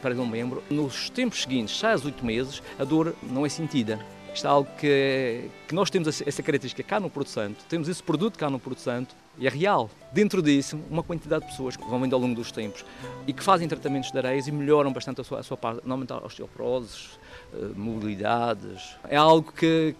perca 0.00 0.14
de 0.14 0.20
um 0.20 0.26
membro, 0.26 0.62
nos 0.70 1.10
tempos 1.10 1.42
seguintes, 1.42 1.78
já 1.78 1.92
aos 1.92 2.04
oito 2.04 2.24
meses, 2.24 2.62
a 2.78 2.84
dor 2.84 3.14
não 3.22 3.44
é 3.44 3.48
sentida. 3.48 3.98
Isto 4.32 4.46
é 4.46 4.50
algo 4.50 4.70
que, 4.78 5.50
que 5.66 5.74
nós 5.74 5.90
temos 5.90 6.22
essa 6.22 6.42
característica 6.42 6.82
cá 6.84 7.00
no 7.00 7.10
Porto 7.10 7.30
Santo, 7.30 7.64
temos 7.68 7.88
esse 7.88 8.02
produto 8.02 8.38
cá 8.38 8.48
no 8.48 8.60
Porto 8.60 8.80
Santo 8.80 9.14
e 9.36 9.46
é 9.46 9.50
real. 9.50 9.90
Dentro 10.12 10.40
disso, 10.40 10.78
uma 10.88 11.02
quantidade 11.02 11.44
de 11.44 11.50
pessoas 11.50 11.76
que 11.76 11.84
vão 11.84 12.00
vindo 12.00 12.14
ao 12.14 12.20
longo 12.20 12.34
dos 12.34 12.52
tempos 12.52 12.84
e 13.26 13.32
que 13.32 13.42
fazem 13.42 13.66
tratamentos 13.66 14.12
de 14.12 14.18
areias 14.18 14.46
e 14.46 14.52
melhoram 14.52 14.92
bastante 14.92 15.20
a 15.20 15.24
sua, 15.24 15.40
a 15.40 15.42
sua 15.42 15.56
parte, 15.56 15.80
normalmente 15.80 16.12
osteoporoses, 16.12 17.18
eh, 17.52 17.70
mobilidades. 17.74 18.96
É 19.08 19.16
algo 19.16 19.50
que 19.50 19.96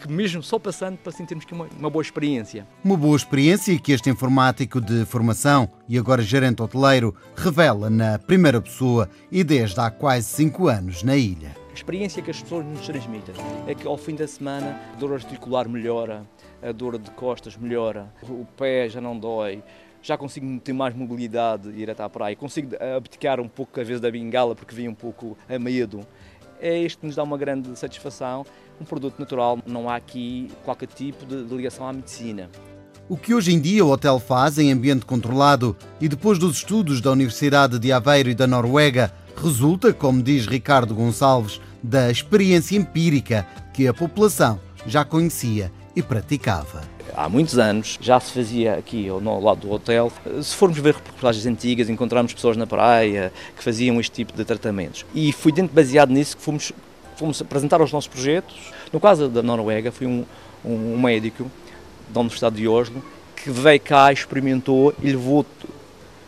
que 0.00 0.10
mesmo 0.10 0.42
só 0.42 0.58
passando 0.58 0.96
para 0.96 1.12
sentirmos 1.12 1.44
que 1.44 1.52
é 1.52 1.56
uma, 1.56 1.68
uma 1.78 1.90
boa 1.90 2.02
experiência. 2.02 2.66
Uma 2.82 2.96
boa 2.96 3.16
experiência 3.16 3.78
que 3.78 3.92
este 3.92 4.08
informático 4.08 4.80
de 4.80 5.04
formação 5.04 5.68
e 5.88 5.98
agora 5.98 6.22
gerente 6.22 6.62
hoteleiro 6.62 7.14
revela 7.36 7.90
na 7.90 8.18
primeira 8.18 8.60
pessoa 8.60 9.08
e 9.30 9.44
desde 9.44 9.78
há 9.78 9.90
quase 9.90 10.26
cinco 10.26 10.68
anos 10.68 11.02
na 11.02 11.16
ilha. 11.16 11.54
A 11.70 11.74
experiência 11.74 12.22
que 12.22 12.30
as 12.30 12.42
pessoas 12.42 12.64
nos 12.64 12.84
transmitem 12.86 13.34
é 13.66 13.74
que 13.74 13.86
ao 13.86 13.96
fim 13.96 14.14
da 14.14 14.26
semana 14.26 14.80
a 14.92 14.96
dor 14.96 15.14
articular 15.14 15.68
melhora, 15.68 16.26
a 16.62 16.72
dor 16.72 16.98
de 16.98 17.10
costas 17.12 17.56
melhora, 17.56 18.12
o 18.22 18.44
pé 18.56 18.88
já 18.88 19.00
não 19.00 19.18
dói, 19.18 19.62
já 20.02 20.16
consigo 20.16 20.58
ter 20.60 20.72
mais 20.72 20.94
mobilidade 20.94 21.70
e 21.70 21.82
ir 21.82 21.90
até 21.90 22.02
à 22.02 22.08
praia, 22.08 22.34
consigo 22.34 22.74
abdicar 22.96 23.40
um 23.40 23.48
pouco 23.48 23.80
às 23.80 23.86
vezes 23.86 24.00
da 24.00 24.10
bengala 24.10 24.54
porque 24.54 24.74
vinha 24.74 24.90
um 24.90 24.94
pouco 24.94 25.36
a 25.48 25.58
medo. 25.58 26.06
É 26.60 26.78
isto 26.78 27.00
que 27.00 27.06
nos 27.06 27.16
dá 27.16 27.22
uma 27.22 27.38
grande 27.38 27.76
satisfação. 27.78 28.44
Um 28.80 28.84
produto 28.84 29.18
natural, 29.18 29.58
não 29.66 29.88
há 29.88 29.96
aqui 29.96 30.50
qualquer 30.64 30.88
tipo 30.88 31.24
de 31.24 31.36
ligação 31.54 31.88
à 31.88 31.92
medicina. 31.92 32.50
O 33.08 33.16
que 33.16 33.34
hoje 33.34 33.52
em 33.52 33.60
dia 33.60 33.84
o 33.84 33.90
hotel 33.90 34.20
faz 34.20 34.58
em 34.58 34.70
ambiente 34.70 35.04
controlado 35.04 35.76
e 36.00 36.08
depois 36.08 36.38
dos 36.38 36.58
estudos 36.58 37.00
da 37.00 37.10
Universidade 37.10 37.78
de 37.78 37.90
Aveiro 37.90 38.30
e 38.30 38.34
da 38.34 38.46
Noruega, 38.46 39.12
resulta, 39.36 39.92
como 39.92 40.22
diz 40.22 40.46
Ricardo 40.46 40.94
Gonçalves, 40.94 41.60
da 41.82 42.10
experiência 42.10 42.76
empírica 42.76 43.46
que 43.72 43.88
a 43.88 43.94
população 43.94 44.60
já 44.86 45.04
conhecia 45.04 45.72
e 45.96 46.02
praticava. 46.02 46.82
Há 47.14 47.28
muitos 47.28 47.58
anos 47.58 47.98
já 48.00 48.18
se 48.20 48.32
fazia 48.32 48.74
aqui 48.74 49.08
ao 49.08 49.20
lado 49.40 49.60
do 49.60 49.70
hotel. 49.70 50.12
Se 50.42 50.54
formos 50.54 50.78
ver 50.78 50.94
reportagens 50.94 51.46
antigas, 51.46 51.88
encontramos 51.88 52.32
pessoas 52.32 52.56
na 52.56 52.66
praia 52.66 53.32
que 53.56 53.62
faziam 53.62 54.00
este 54.00 54.12
tipo 54.12 54.32
de 54.32 54.44
tratamentos. 54.44 55.04
E 55.14 55.32
foi 55.32 55.52
dentro, 55.52 55.74
baseado 55.74 56.10
nisso 56.10 56.36
que 56.36 56.42
fomos, 56.42 56.72
fomos 57.16 57.40
apresentar 57.40 57.80
os 57.80 57.92
nossos 57.92 58.08
projetos. 58.08 58.72
No 58.92 59.00
caso 59.00 59.28
da 59.28 59.42
Noruega, 59.42 59.90
foi 59.92 60.06
um, 60.06 60.24
um, 60.64 60.94
um 60.94 61.00
médico 61.00 61.50
da 62.08 62.20
Universidade 62.20 62.56
de 62.56 62.68
Oslo 62.68 63.02
que 63.36 63.50
veio 63.50 63.80
cá, 63.80 64.12
experimentou 64.12 64.94
e 65.02 65.10
levou, 65.10 65.46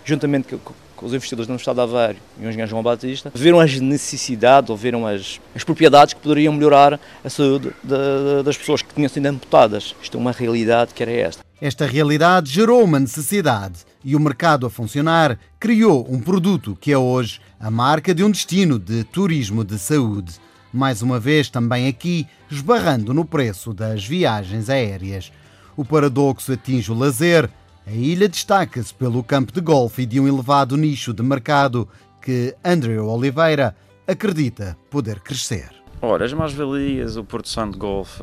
juntamente 0.05 0.59
os 1.03 1.13
investidores 1.13 1.47
da 1.47 1.53
Universidade 1.53 1.77
de 1.77 1.83
Aveiro 1.83 2.19
e 2.39 2.47
o 2.47 2.49
engenheiro 2.49 2.71
João 2.71 2.83
Batista, 2.83 3.33
viram 3.35 3.61
as 3.61 3.79
necessidades 3.81 4.71
ou 4.71 4.77
viram 4.77 5.07
as, 5.07 5.41
as 5.55 5.65
propriedades 5.65 6.15
que 6.15 6.21
poderiam 6.21 6.53
melhorar 6.53 6.99
a 7.25 7.31
saúde 7.31 7.73
de, 7.83 8.43
das 8.45 8.57
pessoas 8.57 8.83
que 8.83 8.95
tinham 8.95 9.09
sido 9.09 9.27
amputadas. 9.27 9.95
Isto 10.03 10.17
é 10.17 10.21
uma 10.21 10.33
realidade 10.33 10.95
que 10.95 11.03
era 11.03 11.13
esta. 11.13 11.43
Esta 11.61 11.87
realidade 11.87 12.51
gerou 12.51 12.83
uma 12.83 12.99
necessidade 12.99 13.81
e 14.05 14.17
o 14.17 14.21
mercado 14.21 14.67
a 14.67 14.71
funcionar 14.71 15.39
criou 15.61 16.07
um 16.11 16.21
produto 16.21 16.77
que 16.81 16.91
é 16.91 16.99
hoje 16.99 17.41
a 17.61 17.71
marca 17.71 18.15
de 18.15 18.25
um 18.25 18.31
destino 18.31 18.79
de 18.79 19.05
turismo 19.05 19.65
de 19.65 19.79
saúde. 19.79 20.35
Mais 20.73 21.03
uma 21.03 21.21
vez, 21.21 21.49
também 21.49 21.87
aqui, 21.87 22.27
esbarrando 22.51 23.13
no 23.15 23.25
preço 23.25 23.73
das 23.73 24.05
viagens 24.05 24.69
aéreas. 24.69 25.31
O 25.77 25.85
paradoxo 25.85 26.53
atinge 26.53 26.91
o 26.91 26.95
lazer, 26.95 27.49
a 27.87 27.91
ilha 27.91 28.29
destaca-se 28.29 28.95
pelo 28.95 29.23
campo 29.23 29.53
de 29.53 29.61
golfe 29.61 30.03
e 30.03 30.07
de 30.07 30.21
um 30.21 30.29
elevado 30.29 30.77
nicho 30.77 31.13
de 31.13 31.23
mercado 31.23 31.89
que 32.21 32.55
Andrew 32.65 33.09
Oliveira 33.09 33.77
acredita 34.07 34.77
poder 34.91 35.21
crescer. 35.21 35.71
Ora, 36.01 36.25
as 36.25 36.33
mais-valias, 36.33 37.17
o 37.17 37.23
Porto 37.23 37.49
Santo 37.49 37.79
Golf 37.79 38.21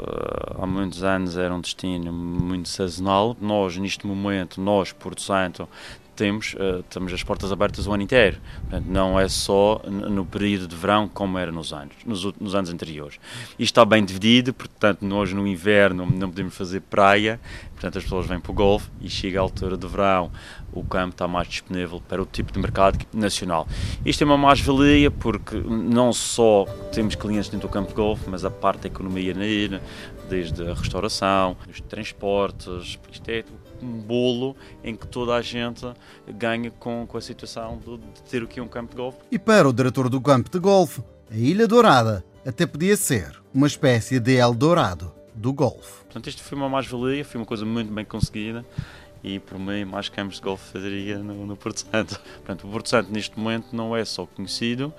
há 0.60 0.66
muitos 0.66 1.02
anos 1.02 1.38
era 1.38 1.54
um 1.54 1.62
destino 1.62 2.12
muito 2.12 2.68
sazonal. 2.68 3.38
Nós, 3.40 3.78
neste 3.78 4.06
momento, 4.06 4.60
nós, 4.60 4.92
Porto 4.92 5.22
Santo, 5.22 5.68
temos, 6.20 6.54
uh, 6.56 6.84
temos 6.90 7.14
as 7.14 7.24
portas 7.24 7.50
abertas 7.50 7.88
o 7.88 7.94
ano 7.94 8.04
inteiro. 8.04 8.38
Portanto, 8.62 8.86
não 8.90 9.18
é 9.18 9.30
só 9.30 9.82
no 9.88 10.26
período 10.26 10.68
de 10.68 10.76
verão 10.76 11.08
como 11.08 11.38
era 11.38 11.50
nos 11.50 11.72
anos, 11.72 11.96
nos, 12.06 12.26
nos, 12.38 12.54
anos 12.54 12.70
anteriores. 12.70 13.18
Isto 13.52 13.62
está 13.62 13.86
bem 13.86 14.04
dividido, 14.04 14.54
portanto, 14.54 15.06
nós 15.06 15.32
no 15.32 15.48
inverno 15.48 16.06
não 16.06 16.30
podemos 16.30 16.54
fazer 16.54 16.82
praia, 16.82 17.40
portanto 17.72 18.00
as 18.00 18.04
pessoas 18.04 18.28
vêm 18.28 18.38
para 18.38 18.52
o 18.52 18.54
golfe 18.54 18.90
e 19.00 19.10
chega 19.10 19.40
a 19.40 19.42
altura 19.42 19.78
de 19.78 19.88
verão, 19.88 20.30
o 20.74 20.84
campo 20.84 21.12
está 21.12 21.26
mais 21.26 21.48
disponível 21.48 22.02
para 22.06 22.22
o 22.22 22.26
tipo 22.26 22.52
de 22.52 22.60
mercado 22.60 23.00
nacional. 23.14 23.66
Isto 24.06 24.24
é 24.24 24.26
uma 24.26 24.38
mais-valia 24.38 25.10
porque 25.10 25.56
não 25.56 26.12
só 26.12 26.66
temos 26.92 27.16
clientes 27.16 27.50
dentro 27.50 27.70
do 27.70 27.72
campo 27.72 27.90
de 27.90 27.96
golfe, 27.96 28.30
mas 28.30 28.44
a 28.44 28.52
parte 28.52 28.82
da 28.82 28.88
economia 28.88 29.34
na 29.34 29.46
ilha, 29.46 29.82
desde 30.30 30.70
a 30.70 30.74
restauração, 30.74 31.56
os 31.68 31.80
transportes, 31.82 33.00
isto 33.12 33.30
é 33.30 33.44
um 33.82 34.00
bolo 34.00 34.56
em 34.84 34.96
que 34.96 35.08
toda 35.08 35.36
a 35.36 35.42
gente 35.42 35.86
ganha 36.38 36.72
com, 36.72 37.06
com 37.08 37.18
a 37.18 37.22
situação 37.22 37.78
de, 37.78 37.98
de 37.98 38.22
ter 38.30 38.44
aqui 38.44 38.60
um 38.62 38.68
campo 38.68 38.92
de 38.92 38.98
golfe. 38.98 39.20
E 39.32 39.40
para 39.40 39.68
o 39.68 39.74
diretor 39.74 40.10
do 40.10 40.20
campo 40.22 40.50
de 40.50 40.60
golfe, 40.60 41.02
a 41.32 41.36
Ilha 41.36 41.68
Dourada 41.68 42.24
até 42.46 42.66
podia 42.66 42.96
ser 42.96 43.42
uma 43.54 43.68
espécie 43.68 44.20
de 44.20 44.36
Eldorado 44.36 45.14
do 45.34 45.54
golfe. 45.54 46.04
Portanto, 46.06 46.28
isto 46.28 46.44
foi 46.44 46.58
uma 46.58 46.70
mais-valia, 46.70 47.24
foi 47.24 47.40
uma 47.40 47.46
coisa 47.46 47.66
muito 47.66 47.92
bem 47.94 48.06
conseguida 48.06 48.66
e 49.24 49.40
por 49.40 49.60
mim 49.60 49.86
mais 49.86 50.10
campos 50.10 50.38
de 50.38 50.42
golfe 50.42 50.72
faria 50.72 51.18
no, 51.20 51.46
no 51.46 51.56
Porto 51.56 51.82
Santo. 51.82 52.20
Portanto, 52.38 52.68
o 52.68 52.72
Porto 52.72 52.90
Santo 52.90 53.12
neste 53.12 53.38
momento 53.38 53.76
não 53.76 53.96
é 53.96 54.04
só 54.06 54.26
conhecido 54.26 54.94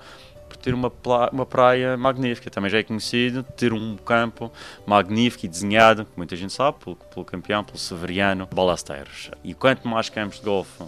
por 0.51 0.57
ter 0.57 0.73
uma, 0.73 0.91
uma 1.31 1.45
praia 1.45 1.95
magnífica, 1.95 2.49
também 2.49 2.69
já 2.69 2.79
é 2.79 2.83
conhecido, 2.83 3.41
ter 3.43 3.71
um 3.71 3.95
campo 3.95 4.51
magnífico 4.85 5.45
e 5.45 5.49
desenhado, 5.49 6.03
que 6.03 6.11
muita 6.17 6.35
gente 6.35 6.51
sabe, 6.51 6.77
pelo, 6.83 6.95
pelo 6.95 7.25
campeão, 7.25 7.63
pelo 7.63 7.77
Severiano 7.77 8.47
Balasteiros. 8.53 9.31
E 9.43 9.53
quanto 9.53 9.87
mais 9.87 10.09
campos 10.09 10.39
de 10.39 10.45
golfe 10.45 10.83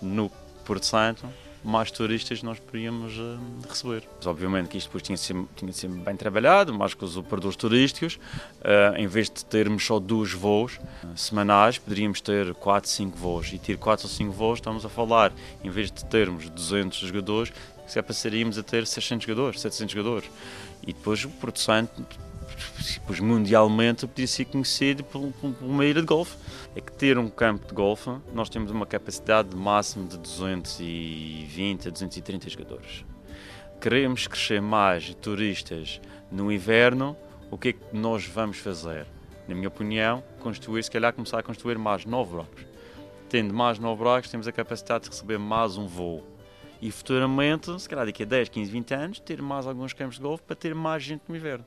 no 0.00 0.30
Porto 0.64 0.86
Santo, 0.86 1.26
mais 1.62 1.90
turistas 1.90 2.42
nós 2.42 2.60
poderíamos 2.60 3.18
uh, 3.18 3.38
receber. 3.68 4.04
Mas, 4.16 4.26
obviamente 4.26 4.68
que 4.68 4.78
isto 4.78 4.86
depois 4.86 5.02
tinha 5.02 5.16
de, 5.16 5.22
ser, 5.22 5.36
tinha 5.56 5.70
de 5.70 5.76
ser 5.76 5.88
bem 5.88 6.16
trabalhado, 6.16 6.72
mais 6.72 6.94
com 6.94 7.04
os 7.04 7.16
operadores 7.16 7.56
turísticos. 7.56 8.14
Uh, 8.60 8.96
em 8.96 9.06
vez 9.06 9.28
de 9.28 9.44
termos 9.44 9.84
só 9.84 9.98
dois 9.98 10.32
voos 10.32 10.76
uh, 10.76 11.08
semanais, 11.16 11.76
poderíamos 11.76 12.20
ter 12.20 12.54
4, 12.54 12.88
5 12.88 13.18
voos. 13.18 13.52
E 13.52 13.58
ter 13.58 13.76
4 13.76 14.06
ou 14.06 14.10
5 14.10 14.32
voos, 14.32 14.58
estamos 14.58 14.86
a 14.86 14.88
falar, 14.88 15.32
em 15.62 15.68
vez 15.68 15.90
de 15.90 16.04
termos 16.04 16.48
200 16.48 16.98
jogadores, 17.00 17.52
se 17.86 18.02
passaríamos 18.02 18.58
a 18.58 18.62
ter 18.62 18.86
600 18.86 19.26
jogadores, 19.26 19.60
700 19.60 19.92
jogadores. 19.92 20.30
E 20.82 20.92
depois 20.92 21.24
o 21.24 21.28
Porto 21.30 21.60
Santo, 21.60 22.04
depois 22.94 23.20
mundialmente, 23.20 24.06
podia 24.06 24.26
ser 24.26 24.46
conhecido 24.46 25.04
por, 25.04 25.32
por 25.32 25.54
uma 25.60 25.84
ilha 25.84 26.00
de 26.00 26.06
golfe. 26.06 26.36
É 26.74 26.80
que 26.80 26.92
ter 26.92 27.16
um 27.16 27.28
campo 27.28 27.66
de 27.66 27.74
golfe, 27.74 28.10
nós 28.34 28.48
temos 28.48 28.70
uma 28.70 28.86
capacidade 28.86 29.54
máxima 29.54 30.06
de 30.06 30.18
220 30.18 31.88
a 31.88 31.90
230 31.90 32.50
jogadores. 32.50 33.04
Queremos 33.80 34.26
crescer 34.26 34.60
mais 34.60 35.14
turistas 35.14 36.00
no 36.30 36.50
inverno, 36.50 37.16
o 37.50 37.56
que 37.56 37.68
é 37.68 37.72
que 37.72 37.80
nós 37.92 38.26
vamos 38.26 38.58
fazer? 38.58 39.06
Na 39.46 39.54
minha 39.54 39.68
opinião, 39.68 40.24
construir, 40.40 40.82
se 40.82 40.90
calhar 40.90 41.12
começar 41.12 41.38
a 41.38 41.42
construir 41.42 41.78
mais 41.78 42.04
nove 42.04 42.32
blocos. 42.32 42.66
Tendo 43.28 43.54
mais 43.54 43.78
nove 43.78 44.02
blocos, 44.02 44.30
temos 44.30 44.48
a 44.48 44.52
capacidade 44.52 45.04
de 45.04 45.10
receber 45.10 45.38
mais 45.38 45.76
um 45.76 45.86
voo 45.86 46.35
e 46.80 46.90
futuramente, 46.90 47.80
se 47.80 47.88
calhar 47.88 48.06
daqui 48.06 48.22
a 48.22 48.26
10, 48.26 48.48
15, 48.48 48.70
20 48.70 48.94
anos, 48.94 49.20
ter 49.20 49.40
mais 49.40 49.66
alguns 49.66 49.92
campos 49.92 50.16
de 50.16 50.22
golfe 50.22 50.42
para 50.46 50.56
ter 50.56 50.74
mais 50.74 51.02
gente 51.02 51.22
no 51.28 51.36
inverno. 51.36 51.64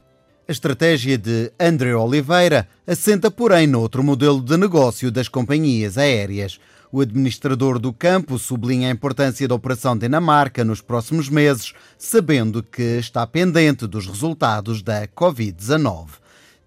A 0.47 0.51
estratégia 0.51 1.15
de 1.15 1.51
André 1.59 1.95
Oliveira 1.95 2.67
assenta, 2.87 3.29
porém, 3.29 3.67
noutro 3.67 4.03
modelo 4.03 4.41
de 4.41 4.57
negócio 4.57 5.11
das 5.11 5.27
companhias 5.27 5.95
aéreas. 5.95 6.59
O 6.91 7.01
administrador 7.01 7.77
do 7.77 7.93
campo 7.93 8.39
sublinha 8.39 8.87
a 8.87 8.91
importância 8.91 9.47
da 9.47 9.53
Operação 9.53 9.95
Dinamarca 9.95 10.65
nos 10.65 10.81
próximos 10.81 11.29
meses, 11.29 11.71
sabendo 11.99 12.63
que 12.63 12.97
está 12.97 13.27
pendente 13.27 13.85
dos 13.85 14.07
resultados 14.07 14.81
da 14.81 15.07
Covid-19. 15.07 16.07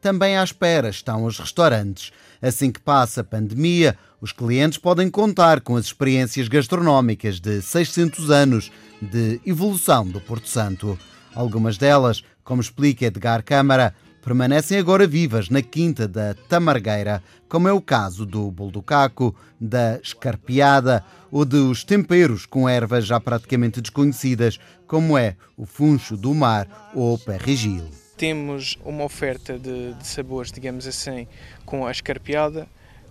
Também 0.00 0.36
à 0.36 0.44
espera 0.44 0.88
estão 0.88 1.24
os 1.24 1.38
restaurantes. 1.40 2.12
Assim 2.42 2.72
que 2.72 2.80
passa 2.80 3.20
a 3.20 3.24
pandemia, 3.24 3.96
os 4.20 4.32
clientes 4.32 4.76
podem 4.76 5.08
contar 5.08 5.60
com 5.60 5.76
as 5.76 5.84
experiências 5.86 6.48
gastronómicas 6.48 7.38
de 7.38 7.62
600 7.62 8.30
anos 8.32 8.72
de 9.00 9.40
evolução 9.46 10.04
do 10.04 10.20
Porto 10.20 10.48
Santo. 10.48 10.98
Algumas 11.32 11.78
delas, 11.78 12.24
como 12.42 12.60
explica 12.60 13.06
Edgar 13.06 13.44
Câmara, 13.44 13.94
permanecem 14.22 14.76
agora 14.76 15.06
vivas 15.06 15.48
na 15.48 15.62
Quinta 15.62 16.08
da 16.08 16.34
Tamargueira, 16.34 17.22
como 17.48 17.68
é 17.68 17.72
o 17.72 17.80
caso 17.80 18.26
do 18.26 18.50
bolo 18.50 18.72
do 18.72 18.82
caco, 18.82 19.34
da 19.60 20.00
escarpeada 20.02 21.04
ou 21.30 21.44
dos 21.44 21.84
temperos 21.84 22.44
com 22.44 22.68
ervas 22.68 23.06
já 23.06 23.20
praticamente 23.20 23.80
desconhecidas, 23.80 24.58
como 24.86 25.16
é 25.16 25.36
o 25.56 25.64
funcho 25.64 26.16
do 26.16 26.34
mar 26.34 26.90
ou 26.94 27.14
o 27.14 27.18
perrigil. 27.18 28.01
Temos 28.22 28.78
uma 28.84 29.02
oferta 29.02 29.58
de, 29.58 29.94
de 29.94 30.06
sabores, 30.06 30.52
digamos 30.52 30.86
assim, 30.86 31.26
com 31.66 31.84
a 31.84 31.90
escarpeada, 31.90 32.68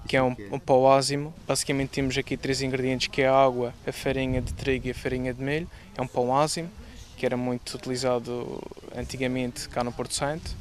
que 0.07 0.15
é 0.15 0.23
um, 0.23 0.33
um 0.49 0.57
pau 0.57 0.89
ázimo. 0.89 1.33
Basicamente 1.45 1.89
temos 1.89 2.17
aqui 2.17 2.37
três 2.37 2.61
ingredientes 2.61 3.09
que 3.09 3.21
é 3.21 3.27
a 3.27 3.35
água, 3.35 3.73
a 3.85 3.91
farinha 3.91 4.41
de 4.41 4.53
trigo 4.53 4.87
e 4.87 4.91
a 4.91 4.93
farinha 4.93 5.33
de 5.33 5.43
milho. 5.43 5.69
É 5.97 6.01
um 6.01 6.07
pão 6.07 6.33
ázimo, 6.33 6.69
que 7.17 7.25
era 7.25 7.35
muito 7.35 7.75
utilizado 7.75 8.63
antigamente 8.95 9.67
cá 9.67 9.83
no 9.83 9.91
Porto 9.91 10.13
Santo. 10.13 10.55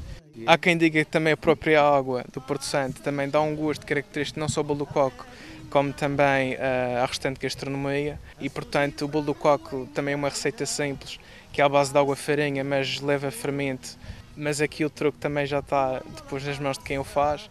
Há 0.45 0.57
quem 0.57 0.77
diga 0.77 0.99
que 1.05 1.09
também 1.09 1.31
a 1.31 1.37
própria 1.37 1.81
água 1.81 2.25
do 2.33 2.41
Porto 2.41 2.65
Santo 2.65 3.01
também 3.01 3.29
dá 3.29 3.39
um 3.39 3.55
gosto 3.55 3.85
característico 3.85 4.37
não 4.37 4.49
só 4.49 4.59
ao 4.59 4.65
bolo 4.65 4.79
do 4.79 4.85
coco, 4.85 5.25
como 5.69 5.93
também 5.93 6.55
uh, 6.55 7.01
à 7.01 7.05
restante 7.05 7.39
gastronomia. 7.39 8.19
E 8.37 8.49
portanto 8.49 9.05
o 9.05 9.07
bolo 9.07 9.27
do 9.27 9.33
coco 9.33 9.87
também 9.93 10.11
é 10.11 10.17
uma 10.17 10.27
receita 10.27 10.65
simples, 10.65 11.21
que 11.53 11.61
é 11.61 11.63
à 11.63 11.69
base 11.69 11.93
de 11.93 11.97
água 11.97 12.17
farinha, 12.17 12.65
mas 12.65 12.99
leva 12.99 13.31
fermento. 13.31 13.97
Mas 14.35 14.61
aqui 14.61 14.85
o 14.85 14.89
truque 14.89 15.17
também 15.17 15.45
já 15.45 15.59
está 15.59 16.01
depois 16.15 16.45
nas 16.45 16.57
mãos 16.59 16.77
de 16.77 16.83
quem 16.83 16.97
o 16.97 17.03
faz. 17.03 17.49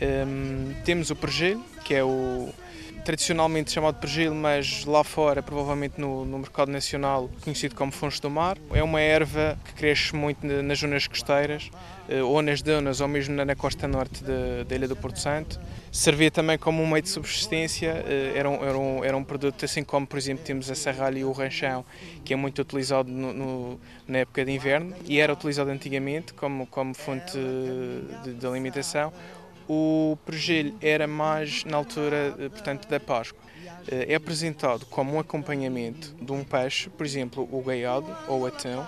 Um, 0.00 0.74
temos 0.84 1.10
o 1.10 1.16
pergel, 1.16 1.60
que 1.84 1.94
é 1.94 2.04
o 2.04 2.52
tradicionalmente 3.06 3.70
chamado 3.70 4.00
pergil, 4.00 4.34
mas 4.34 4.84
lá 4.84 5.04
fora, 5.04 5.40
provavelmente 5.40 6.00
no, 6.00 6.24
no, 6.24 6.40
mercado 6.40 6.72
nacional, 6.72 7.30
conhecido 7.40 7.76
como 7.76 7.92
funcho 7.92 8.20
do 8.20 8.28
mar. 8.28 8.58
É 8.72 8.82
uma 8.82 9.00
erva 9.00 9.56
que 9.64 9.74
cresce 9.74 10.12
muito 10.12 10.44
nas 10.44 10.80
zonas 10.80 11.06
costeiras, 11.06 11.70
eh, 12.08 12.20
ou 12.20 12.42
nas 12.42 12.62
dunas, 12.62 13.00
ou 13.00 13.06
mesmo 13.06 13.32
na 13.36 13.54
costa 13.54 13.86
norte 13.86 14.24
da 14.24 14.74
Ilha 14.74 14.88
do 14.88 14.96
Porto 14.96 15.20
Santo. 15.20 15.60
Servia 15.92 16.32
também 16.32 16.58
como 16.58 16.82
um 16.82 16.86
meio 16.88 17.00
de 17.00 17.08
subsistência, 17.08 18.04
eh, 18.08 18.32
era 18.34 18.50
um, 18.50 18.64
era 18.64 18.76
um, 18.76 19.04
era 19.04 19.16
um 19.16 19.22
produto 19.22 19.64
assim 19.64 19.84
como, 19.84 20.04
por 20.04 20.18
exemplo, 20.18 20.44
temos 20.44 20.68
a 20.68 20.74
serralha 20.74 21.20
e 21.20 21.24
o 21.24 21.30
ranchão, 21.30 21.84
que 22.24 22.34
é 22.34 22.36
muito 22.36 22.60
utilizado 22.60 23.08
no, 23.08 23.32
no, 23.32 23.80
na 24.08 24.18
época 24.18 24.44
de 24.44 24.50
inverno, 24.50 24.92
e 25.04 25.20
era 25.20 25.32
utilizado 25.32 25.70
antigamente 25.70 26.34
como, 26.34 26.66
como 26.66 26.92
fonte 26.92 27.38
de, 28.24 28.34
de 28.34 28.46
alimentação. 28.48 29.12
O 29.68 30.16
pergelho 30.24 30.74
era 30.80 31.06
mais 31.06 31.64
na 31.64 31.76
altura, 31.76 32.34
eh, 32.38 32.48
portanto, 32.48 32.88
da 32.88 33.00
Páscoa. 33.00 33.44
É 33.88 34.16
apresentado 34.16 34.84
como 34.86 35.14
um 35.14 35.20
acompanhamento 35.20 36.12
de 36.20 36.32
um 36.32 36.42
peixe, 36.42 36.90
por 36.90 37.06
exemplo, 37.06 37.48
o 37.52 37.62
gaiado 37.62 38.06
ou 38.26 38.40
o 38.40 38.46
atão, 38.46 38.86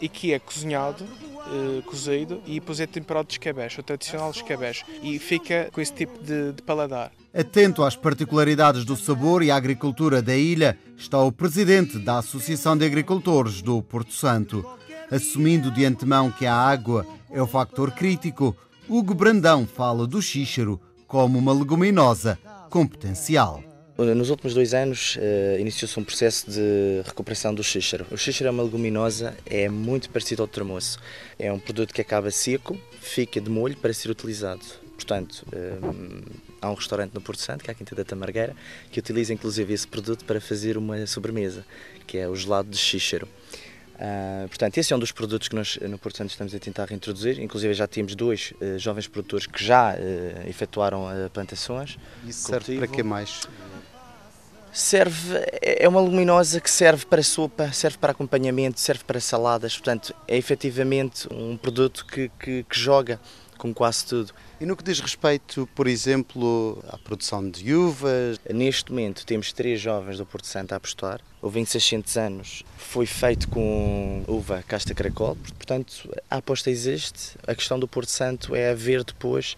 e 0.00 0.08
que 0.08 0.32
é 0.32 0.38
cozinhado 0.40 1.06
uh, 1.46 1.82
cozido 1.82 2.42
e 2.46 2.54
depois 2.54 2.80
é 2.80 2.86
temperado 2.86 3.28
de 3.28 3.34
escabeche, 3.34 3.80
o 3.80 3.82
tradicional 3.82 4.30
escabeche, 4.30 4.84
e 5.02 5.18
fica 5.18 5.68
com 5.72 5.80
esse 5.80 5.92
tipo 5.92 6.22
de, 6.22 6.52
de 6.52 6.62
paladar. 6.62 7.12
Atento 7.32 7.82
às 7.82 7.96
particularidades 7.96 8.84
do 8.84 8.96
sabor 8.96 9.42
e 9.42 9.50
à 9.50 9.56
agricultura 9.56 10.22
da 10.22 10.36
ilha, 10.36 10.78
está 10.96 11.22
o 11.22 11.32
presidente 11.32 11.98
da 11.98 12.18
Associação 12.18 12.76
de 12.76 12.84
Agricultores 12.84 13.60
do 13.60 13.82
Porto 13.82 14.12
Santo. 14.12 14.64
Assumindo 15.10 15.70
de 15.70 15.84
antemão 15.84 16.30
que 16.30 16.46
a 16.46 16.54
água 16.54 17.06
é 17.30 17.40
o 17.42 17.46
factor 17.46 17.90
crítico, 17.90 18.56
Hugo 18.88 19.14
Brandão 19.14 19.66
fala 19.66 20.06
do 20.06 20.20
xíxaro 20.20 20.78
como 21.06 21.38
uma 21.38 21.54
leguminosa 21.54 22.38
com 22.68 22.86
potencial. 22.86 23.62
Nos 23.96 24.28
últimos 24.28 24.52
dois 24.52 24.74
anos 24.74 25.16
uh, 25.16 25.58
iniciou-se 25.58 25.98
um 25.98 26.04
processo 26.04 26.50
de 26.50 27.00
recuperação 27.04 27.54
do 27.54 27.64
xíxaro. 27.64 28.04
O 28.10 28.16
xíxaro 28.16 28.48
é 28.48 28.50
uma 28.50 28.62
leguminosa, 28.62 29.34
é 29.46 29.68
muito 29.70 30.10
parecido 30.10 30.42
ao 30.42 30.48
termoço. 30.48 30.98
É 31.38 31.50
um 31.50 31.58
produto 31.58 31.94
que 31.94 32.00
acaba 32.02 32.30
seco, 32.30 32.78
fica 33.00 33.40
de 33.40 33.48
molho 33.48 33.76
para 33.76 33.94
ser 33.94 34.10
utilizado. 34.10 34.62
Portanto, 34.96 35.46
um, 35.52 35.56
eh, 35.56 36.22
há 36.60 36.70
um 36.70 36.74
restaurante 36.74 37.14
no 37.14 37.20
Porto 37.20 37.40
Santo, 37.40 37.64
que 37.64 37.70
é 37.70 37.72
a 37.72 37.74
Quinta 37.74 37.94
da 37.94 38.04
Tamargueira, 38.04 38.54
que 38.90 38.98
utiliza 38.98 39.32
inclusive 39.32 39.72
esse 39.72 39.86
produto 39.86 40.24
para 40.24 40.40
fazer 40.40 40.76
uma 40.76 41.06
sobremesa, 41.06 41.64
que 42.06 42.18
é 42.18 42.28
o 42.28 42.36
gelado 42.36 42.68
de 42.68 42.76
xíxaro. 42.76 43.28
Uh, 43.94 44.48
portanto, 44.48 44.76
esse 44.78 44.92
é 44.92 44.96
um 44.96 44.98
dos 44.98 45.12
produtos 45.12 45.48
que 45.48 45.54
nós 45.54 45.78
no 45.82 45.98
Porto 45.98 46.18
Santo 46.18 46.30
estamos 46.30 46.54
a 46.54 46.58
tentar 46.58 46.86
reintroduzir. 46.86 47.40
Inclusive, 47.40 47.72
já 47.74 47.86
temos 47.86 48.14
dois 48.14 48.52
uh, 48.60 48.78
jovens 48.78 49.06
produtores 49.06 49.46
que 49.46 49.62
já 49.64 49.94
uh, 49.94 50.48
efetuaram 50.48 51.06
plantações. 51.32 51.96
Isso 52.26 52.48
serve 52.48 52.76
para 52.76 52.86
que 52.86 53.02
mais? 53.02 53.42
serve 54.74 55.38
é 55.62 55.88
uma 55.88 56.00
luminosa 56.00 56.60
que 56.60 56.68
serve 56.68 57.06
para 57.06 57.22
sopa, 57.22 57.70
serve 57.72 57.96
para 57.96 58.10
acompanhamento, 58.10 58.80
serve 58.80 59.04
para 59.04 59.20
saladas, 59.20 59.74
portanto 59.74 60.12
é 60.26 60.36
efetivamente 60.36 61.32
um 61.32 61.56
produto 61.56 62.04
que, 62.04 62.28
que, 62.40 62.64
que 62.64 62.78
joga 62.78 63.20
com 63.58 63.72
quase 63.72 64.06
tudo. 64.06 64.32
E 64.60 64.66
no 64.66 64.76
que 64.76 64.82
diz 64.82 65.00
respeito, 65.00 65.68
por 65.74 65.86
exemplo, 65.86 66.82
à 66.88 66.98
produção 66.98 67.48
de 67.48 67.74
uvas? 67.74 68.38
Neste 68.52 68.90
momento 68.90 69.26
temos 69.26 69.52
três 69.52 69.80
jovens 69.80 70.18
do 70.18 70.26
Porto 70.26 70.46
Santo 70.46 70.72
a 70.72 70.76
apostar. 70.76 71.20
Houve 71.42 71.60
em 71.60 71.64
600 71.64 72.16
anos, 72.16 72.62
foi 72.78 73.06
feito 73.06 73.48
com 73.48 74.24
uva 74.26 74.64
casta 74.66 74.94
caracol, 74.94 75.36
portanto 75.36 76.08
a 76.30 76.36
aposta 76.36 76.70
existe. 76.70 77.36
A 77.46 77.54
questão 77.54 77.78
do 77.78 77.86
Porto 77.86 78.10
Santo 78.10 78.54
é 78.54 78.70
haver 78.70 79.04
depois 79.04 79.56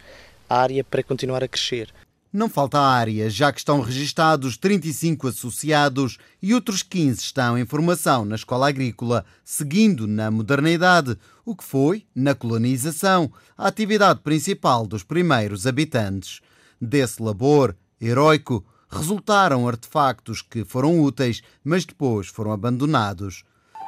área 0.48 0.82
para 0.84 1.02
continuar 1.02 1.42
a 1.42 1.48
crescer. 1.48 1.92
Não 2.32 2.50
falta 2.50 2.78
área, 2.78 3.30
já 3.30 3.52
que 3.52 3.58
estão 3.58 3.80
registados 3.80 4.56
35 4.56 5.28
associados 5.28 6.18
e 6.42 6.52
outros 6.52 6.82
15 6.82 7.20
estão 7.20 7.56
em 7.56 7.64
formação 7.64 8.24
na 8.24 8.34
escola 8.34 8.68
agrícola, 8.68 9.24
seguindo 9.44 10.06
na 10.06 10.30
modernidade, 10.30 11.16
o 11.44 11.54
que 11.54 11.64
foi, 11.64 12.04
na 12.14 12.34
colonização, 12.34 13.32
a 13.56 13.68
atividade 13.68 14.20
principal 14.20 14.86
dos 14.86 15.02
primeiros 15.02 15.66
habitantes. 15.66 16.40
Desse 16.80 17.22
labor 17.22 17.74
heroico 18.00 18.64
resultaram 18.90 19.66
artefactos 19.66 20.42
que 20.42 20.64
foram 20.64 21.00
úteis, 21.00 21.42
mas 21.64 21.84
depois 21.84 22.26
foram 22.26 22.52
abandonados. 22.52 23.44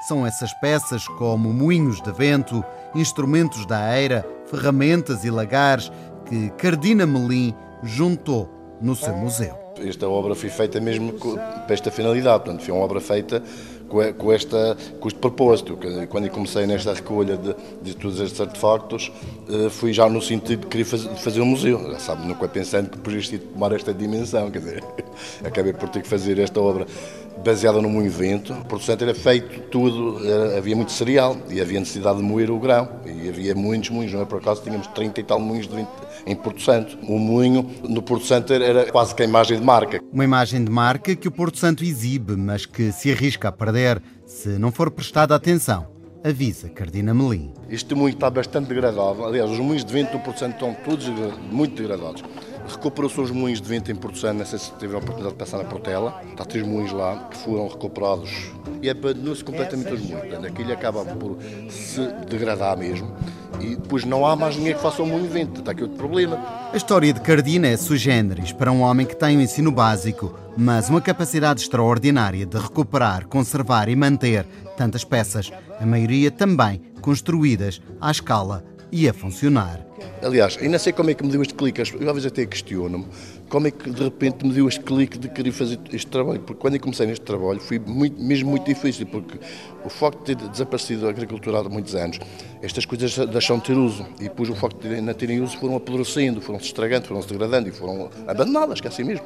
São 0.06 0.24
essas 0.24 0.52
peças 0.60 1.06
como 1.08 1.52
moinhos 1.52 2.00
de 2.00 2.12
vento, 2.12 2.64
instrumentos 2.94 3.66
da 3.66 3.98
eira, 3.98 4.24
ferramentas 4.46 5.24
e 5.24 5.30
lagares 5.30 5.90
que 6.28 6.50
Cardina 6.50 7.04
Melim 7.04 7.54
juntou 7.82 8.48
no 8.80 8.94
seu 8.94 9.14
museu. 9.14 9.56
Esta 9.80 10.08
obra 10.08 10.34
foi 10.34 10.50
feita 10.50 10.80
mesmo 10.80 11.12
para 11.12 11.74
esta 11.74 11.90
finalidade, 11.90 12.44
portanto, 12.44 12.64
foi 12.64 12.74
uma 12.74 12.84
obra 12.84 13.00
feita 13.00 13.42
com, 13.88 14.32
esta, 14.32 14.76
com 15.00 15.08
este 15.08 15.18
propósito. 15.18 15.78
Quando 16.08 16.28
comecei 16.30 16.66
nesta 16.66 16.92
recolha 16.92 17.36
de, 17.36 17.54
de 17.82 17.96
todos 17.96 18.20
estes 18.20 18.40
artefactos, 18.40 19.10
eh, 19.48 19.70
fui 19.70 19.92
já 19.92 20.08
no 20.08 20.20
sentido 20.20 20.62
de 20.62 20.66
querer 20.66 20.84
fazer, 20.84 21.08
fazer 21.16 21.40
um 21.40 21.46
museu. 21.46 21.90
Já 21.92 21.98
sabe, 21.98 22.26
nunca 22.26 22.46
pensando 22.48 22.90
que 22.90 22.98
podia 22.98 23.38
tomar 23.38 23.72
esta 23.72 23.94
dimensão, 23.94 24.50
quer 24.50 24.58
dizer, 24.58 24.84
acabei 25.44 25.72
por 25.72 25.88
ter 25.88 26.02
que 26.02 26.08
fazer 26.08 26.38
esta 26.38 26.60
obra 26.60 26.86
baseada 27.44 27.80
num 27.80 28.04
evento. 28.04 28.54
Por 28.68 28.80
Santo 28.80 29.04
era 29.04 29.14
feito 29.14 29.60
tudo, 29.68 30.26
era, 30.26 30.58
havia 30.58 30.76
muito 30.76 30.92
cereal 30.92 31.36
e 31.48 31.60
havia 31.60 31.80
necessidade 31.80 32.18
de 32.18 32.22
moer 32.22 32.50
o 32.50 32.58
grão. 32.58 32.88
E 33.06 33.28
havia 33.28 33.54
muitos 33.54 33.90
moinhos, 33.90 34.12
não 34.12 34.22
é 34.22 34.24
por 34.24 34.38
acaso, 34.38 34.62
tínhamos 34.62 34.86
30 34.88 35.20
e 35.20 35.24
tal 35.24 35.40
moinhos 35.40 35.68
de 35.68 35.76
20, 35.76 35.88
em 36.26 36.36
Porto 36.36 36.62
Santo. 36.62 36.98
O 37.02 37.18
moinho 37.18 37.68
no 37.88 38.02
Porto 38.02 38.26
Santo 38.26 38.52
era 38.52 38.90
quase 38.90 39.14
que 39.14 39.22
a 39.22 39.24
imagem 39.24 39.58
de 39.58 39.64
marca. 39.64 40.00
Uma 40.12 40.24
imagem 40.24 40.64
de 40.64 40.70
marca 40.70 41.14
que 41.14 41.28
o 41.28 41.30
Porto 41.30 41.58
Santo 41.58 41.84
exibe, 41.84 42.36
mas 42.36 42.66
que 42.66 42.92
se 42.92 43.10
arrisca 43.10 43.48
a 43.48 43.52
perder 43.52 44.02
se 44.26 44.50
não 44.58 44.70
for 44.70 44.90
prestada 44.90 45.34
atenção. 45.34 45.98
Avisa 46.24 46.68
Cardina 46.68 47.14
Melim. 47.14 47.52
Este 47.70 47.94
moinho 47.94 48.14
está 48.14 48.28
bastante 48.28 48.68
degradado. 48.68 49.24
Aliás, 49.24 49.50
os 49.50 49.58
moinhos 49.58 49.84
de 49.84 49.92
vento 49.92 50.12
do 50.12 50.18
Porto 50.18 50.40
Santo 50.40 50.54
estão 50.54 50.76
todos 50.84 51.06
muito 51.50 51.76
degradados. 51.76 52.24
Recuperou-se 52.68 53.20
os 53.20 53.30
moinhos 53.30 53.60
de 53.60 53.68
vento 53.68 53.90
em 53.90 53.94
Porto 53.94 54.18
Santo, 54.18 54.38
não 54.38 54.46
sei 54.46 54.58
se 54.58 54.70
teve 54.72 54.94
a 54.94 54.98
oportunidade 54.98 55.32
de 55.32 55.38
passar 55.38 55.58
na 55.58 55.64
Portela. 55.64 56.20
Está 56.30 56.44
três 56.44 56.66
moinhos 56.66 56.92
lá 56.92 57.28
que 57.30 57.36
foram 57.38 57.66
recuperados 57.66 58.30
e 58.82 58.90
abandonou-se 58.90 59.42
completamente 59.42 59.92
os 59.92 60.00
moinhos. 60.00 60.20
Portanto, 60.20 60.46
aquilo 60.46 60.72
acaba 60.72 61.04
por 61.04 61.38
se 61.70 62.06
degradar 62.28 62.76
mesmo 62.76 63.16
e 63.60 63.76
depois 63.76 64.04
não 64.04 64.26
há 64.26 64.36
mais 64.36 64.56
ninguém 64.56 64.74
que 64.74 64.80
faça 64.80 65.02
um 65.02 65.06
moinho 65.06 65.26
de 65.26 65.32
vento. 65.32 65.60
Está 65.60 65.72
aqui 65.72 65.82
outro 65.82 65.96
problema. 65.96 66.38
A 66.72 66.76
história 66.76 67.12
de 67.12 67.20
Cardina 67.20 67.66
é 67.66 67.76
sui 67.76 67.98
generis 67.98 68.52
para 68.52 68.70
um 68.70 68.82
homem 68.82 69.06
que 69.06 69.16
tem 69.16 69.36
o 69.36 69.38
um 69.40 69.42
ensino 69.42 69.72
básico, 69.72 70.38
mas 70.56 70.88
uma 70.88 71.00
capacidade 71.00 71.60
extraordinária 71.60 72.46
de 72.46 72.58
recuperar, 72.58 73.26
conservar 73.26 73.88
e 73.88 73.96
manter 73.96 74.46
tantas 74.76 75.04
peças, 75.04 75.50
a 75.80 75.86
maioria 75.86 76.30
também 76.30 76.80
construídas 77.00 77.80
à 78.00 78.10
escala 78.10 78.64
e 78.92 79.08
a 79.08 79.14
funcionar. 79.14 79.87
Aliás, 80.22 80.58
ainda 80.60 80.78
sei 80.78 80.92
como 80.92 81.10
é 81.10 81.14
que 81.14 81.24
me 81.24 81.30
deu 81.30 81.42
este 81.42 81.54
clique, 81.54 81.80
eu 81.80 81.84
às 81.84 82.14
vezes 82.14 82.26
até 82.26 82.44
questiono-me 82.44 83.06
como 83.48 83.66
é 83.66 83.70
que 83.70 83.90
de 83.90 84.02
repente 84.02 84.44
me 84.46 84.52
deu 84.52 84.68
este 84.68 84.80
clique 84.80 85.18
de 85.18 85.28
querer 85.28 85.52
fazer 85.52 85.78
este 85.92 86.06
trabalho, 86.06 86.40
porque 86.40 86.60
quando 86.60 86.74
eu 86.74 86.80
comecei 86.80 87.06
neste 87.06 87.24
trabalho 87.24 87.60
foi 87.60 87.78
muito, 87.78 88.20
mesmo 88.20 88.50
muito 88.50 88.66
difícil, 88.66 89.06
porque 89.06 89.38
o 89.84 89.88
facto 89.88 90.18
de 90.24 90.36
ter 90.36 90.48
desaparecido 90.48 91.06
a 91.06 91.10
agricultura 91.10 91.60
há 91.60 91.64
muitos 91.64 91.94
anos, 91.94 92.18
estas 92.62 92.84
coisas 92.84 93.16
deixam 93.28 93.58
de 93.58 93.64
ter 93.64 93.78
uso, 93.78 94.06
e 94.20 94.24
depois 94.24 94.50
o 94.50 94.54
facto 94.54 94.86
de 94.86 94.94
ainda 94.94 95.14
terem 95.14 95.40
uso 95.40 95.56
foram 95.56 95.76
apodrecendo, 95.76 96.40
foram 96.40 96.58
se 96.58 96.66
estragando, 96.66 97.06
foram 97.06 97.22
se 97.22 97.28
degradando 97.28 97.68
e 97.68 97.72
foram 97.72 98.10
abandonadas, 98.26 98.80
que 98.80 98.86
é 98.86 98.90
assim 98.90 99.04
mesmo. 99.04 99.24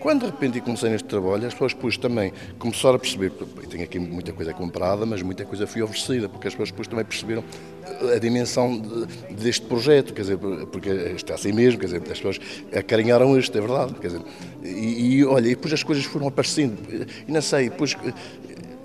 Quando 0.00 0.20
de 0.20 0.26
repente 0.26 0.60
comecei 0.62 0.88
neste 0.88 1.06
trabalho, 1.06 1.46
as 1.46 1.52
pessoas 1.52 1.74
depois 1.74 1.98
também 1.98 2.32
começaram 2.58 2.96
a 2.96 2.98
perceber, 2.98 3.30
eu 3.38 3.68
tenho 3.68 3.84
aqui 3.84 3.98
muita 3.98 4.32
coisa 4.32 4.54
comprada, 4.54 5.04
mas 5.04 5.20
muita 5.20 5.44
coisa 5.44 5.66
foi 5.66 5.82
oferecida, 5.82 6.26
porque 6.26 6.48
as 6.48 6.54
pessoas 6.54 6.70
depois 6.70 6.88
também 6.88 7.04
perceberam 7.04 7.44
a 8.14 8.18
dimensão 8.18 8.80
de, 8.80 9.34
deste 9.34 9.66
projeto, 9.66 10.14
quer 10.14 10.22
dizer, 10.22 10.38
porque 10.38 10.88
está 10.88 11.34
assim 11.34 11.52
mesmo, 11.52 11.78
quer 11.78 11.86
dizer, 11.86 12.02
as 12.02 12.18
pessoas 12.18 12.40
acarinharam 12.74 13.38
isto, 13.38 13.56
é 13.56 13.60
verdade, 13.60 13.94
quer 13.94 14.06
dizer, 14.06 14.22
e, 14.64 15.16
e 15.16 15.24
olha, 15.26 15.46
e 15.46 15.50
depois 15.50 15.74
as 15.74 15.82
coisas 15.82 16.04
foram 16.04 16.28
aparecendo, 16.28 16.78
e 17.28 17.30
não 17.30 17.42
sei, 17.42 17.68
depois 17.68 17.94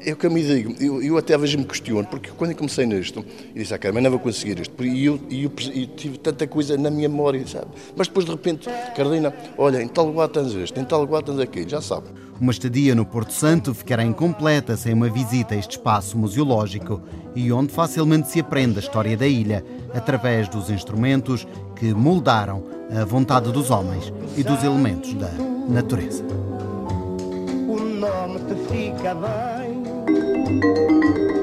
é 0.05 0.13
o 0.13 0.15
que 0.15 0.27
eu 0.27 0.31
me 0.31 0.43
digo, 0.43 0.75
eu, 0.79 1.01
eu 1.01 1.17
até 1.17 1.33
às 1.33 1.41
vezes 1.41 1.55
me 1.55 1.65
questiono, 1.65 2.05
porque 2.05 2.29
quando 2.37 2.51
eu 2.51 2.57
comecei 2.57 2.85
nisto, 2.85 3.25
eu 3.55 3.61
disse, 3.61 3.73
ah, 3.73 3.77
cara, 3.79 3.91
mas 3.91 4.03
não 4.03 4.11
vou 4.11 4.19
conseguir 4.19 4.59
isto, 4.59 4.85
e 4.85 5.05
eu, 5.05 5.19
eu, 5.31 5.51
eu, 5.73 5.87
tive 5.87 6.19
tanta 6.19 6.45
coisa 6.45 6.77
na 6.77 6.91
minha 6.91 7.09
memória, 7.09 7.45
sabe? 7.47 7.67
Mas 7.95 8.07
depois 8.07 8.25
de 8.25 8.31
repente, 8.31 8.69
Cardina, 8.95 9.33
olha, 9.57 9.81
em 9.81 9.87
tal 9.87 10.05
lugar 10.05 10.27
tens 10.29 10.53
este, 10.53 10.79
em 10.79 10.85
tal 10.85 11.01
lugar 11.01 11.23
tens 11.23 11.39
aquilo, 11.39 11.67
já 11.67 11.81
sabe. 11.81 12.07
Uma 12.39 12.51
estadia 12.51 12.93
no 12.93 13.05
Porto 13.05 13.33
Santo 13.33 13.73
ficará 13.73 14.03
incompleta 14.03 14.77
sem 14.77 14.93
uma 14.93 15.09
visita 15.09 15.55
a 15.55 15.57
este 15.57 15.77
espaço 15.77 16.17
museológico 16.17 17.01
e 17.33 17.51
onde 17.51 17.71
facilmente 17.71 18.29
se 18.29 18.39
aprende 18.41 18.77
a 18.77 18.81
história 18.81 19.15
da 19.15 19.25
ilha 19.25 19.65
através 19.93 20.49
dos 20.49 20.69
instrumentos 20.69 21.47
que 21.77 21.93
moldaram 21.93 22.63
a 22.91 23.05
vontade 23.05 23.51
dos 23.51 23.71
homens 23.71 24.13
e 24.37 24.43
dos 24.43 24.63
elementos 24.63 25.13
da 25.13 25.31
natureza. 25.69 26.23
O 27.69 27.79
nome 27.79 28.39
te 28.39 28.55
fica 28.69 29.15
bem. 29.15 29.54
Música 30.45 31.34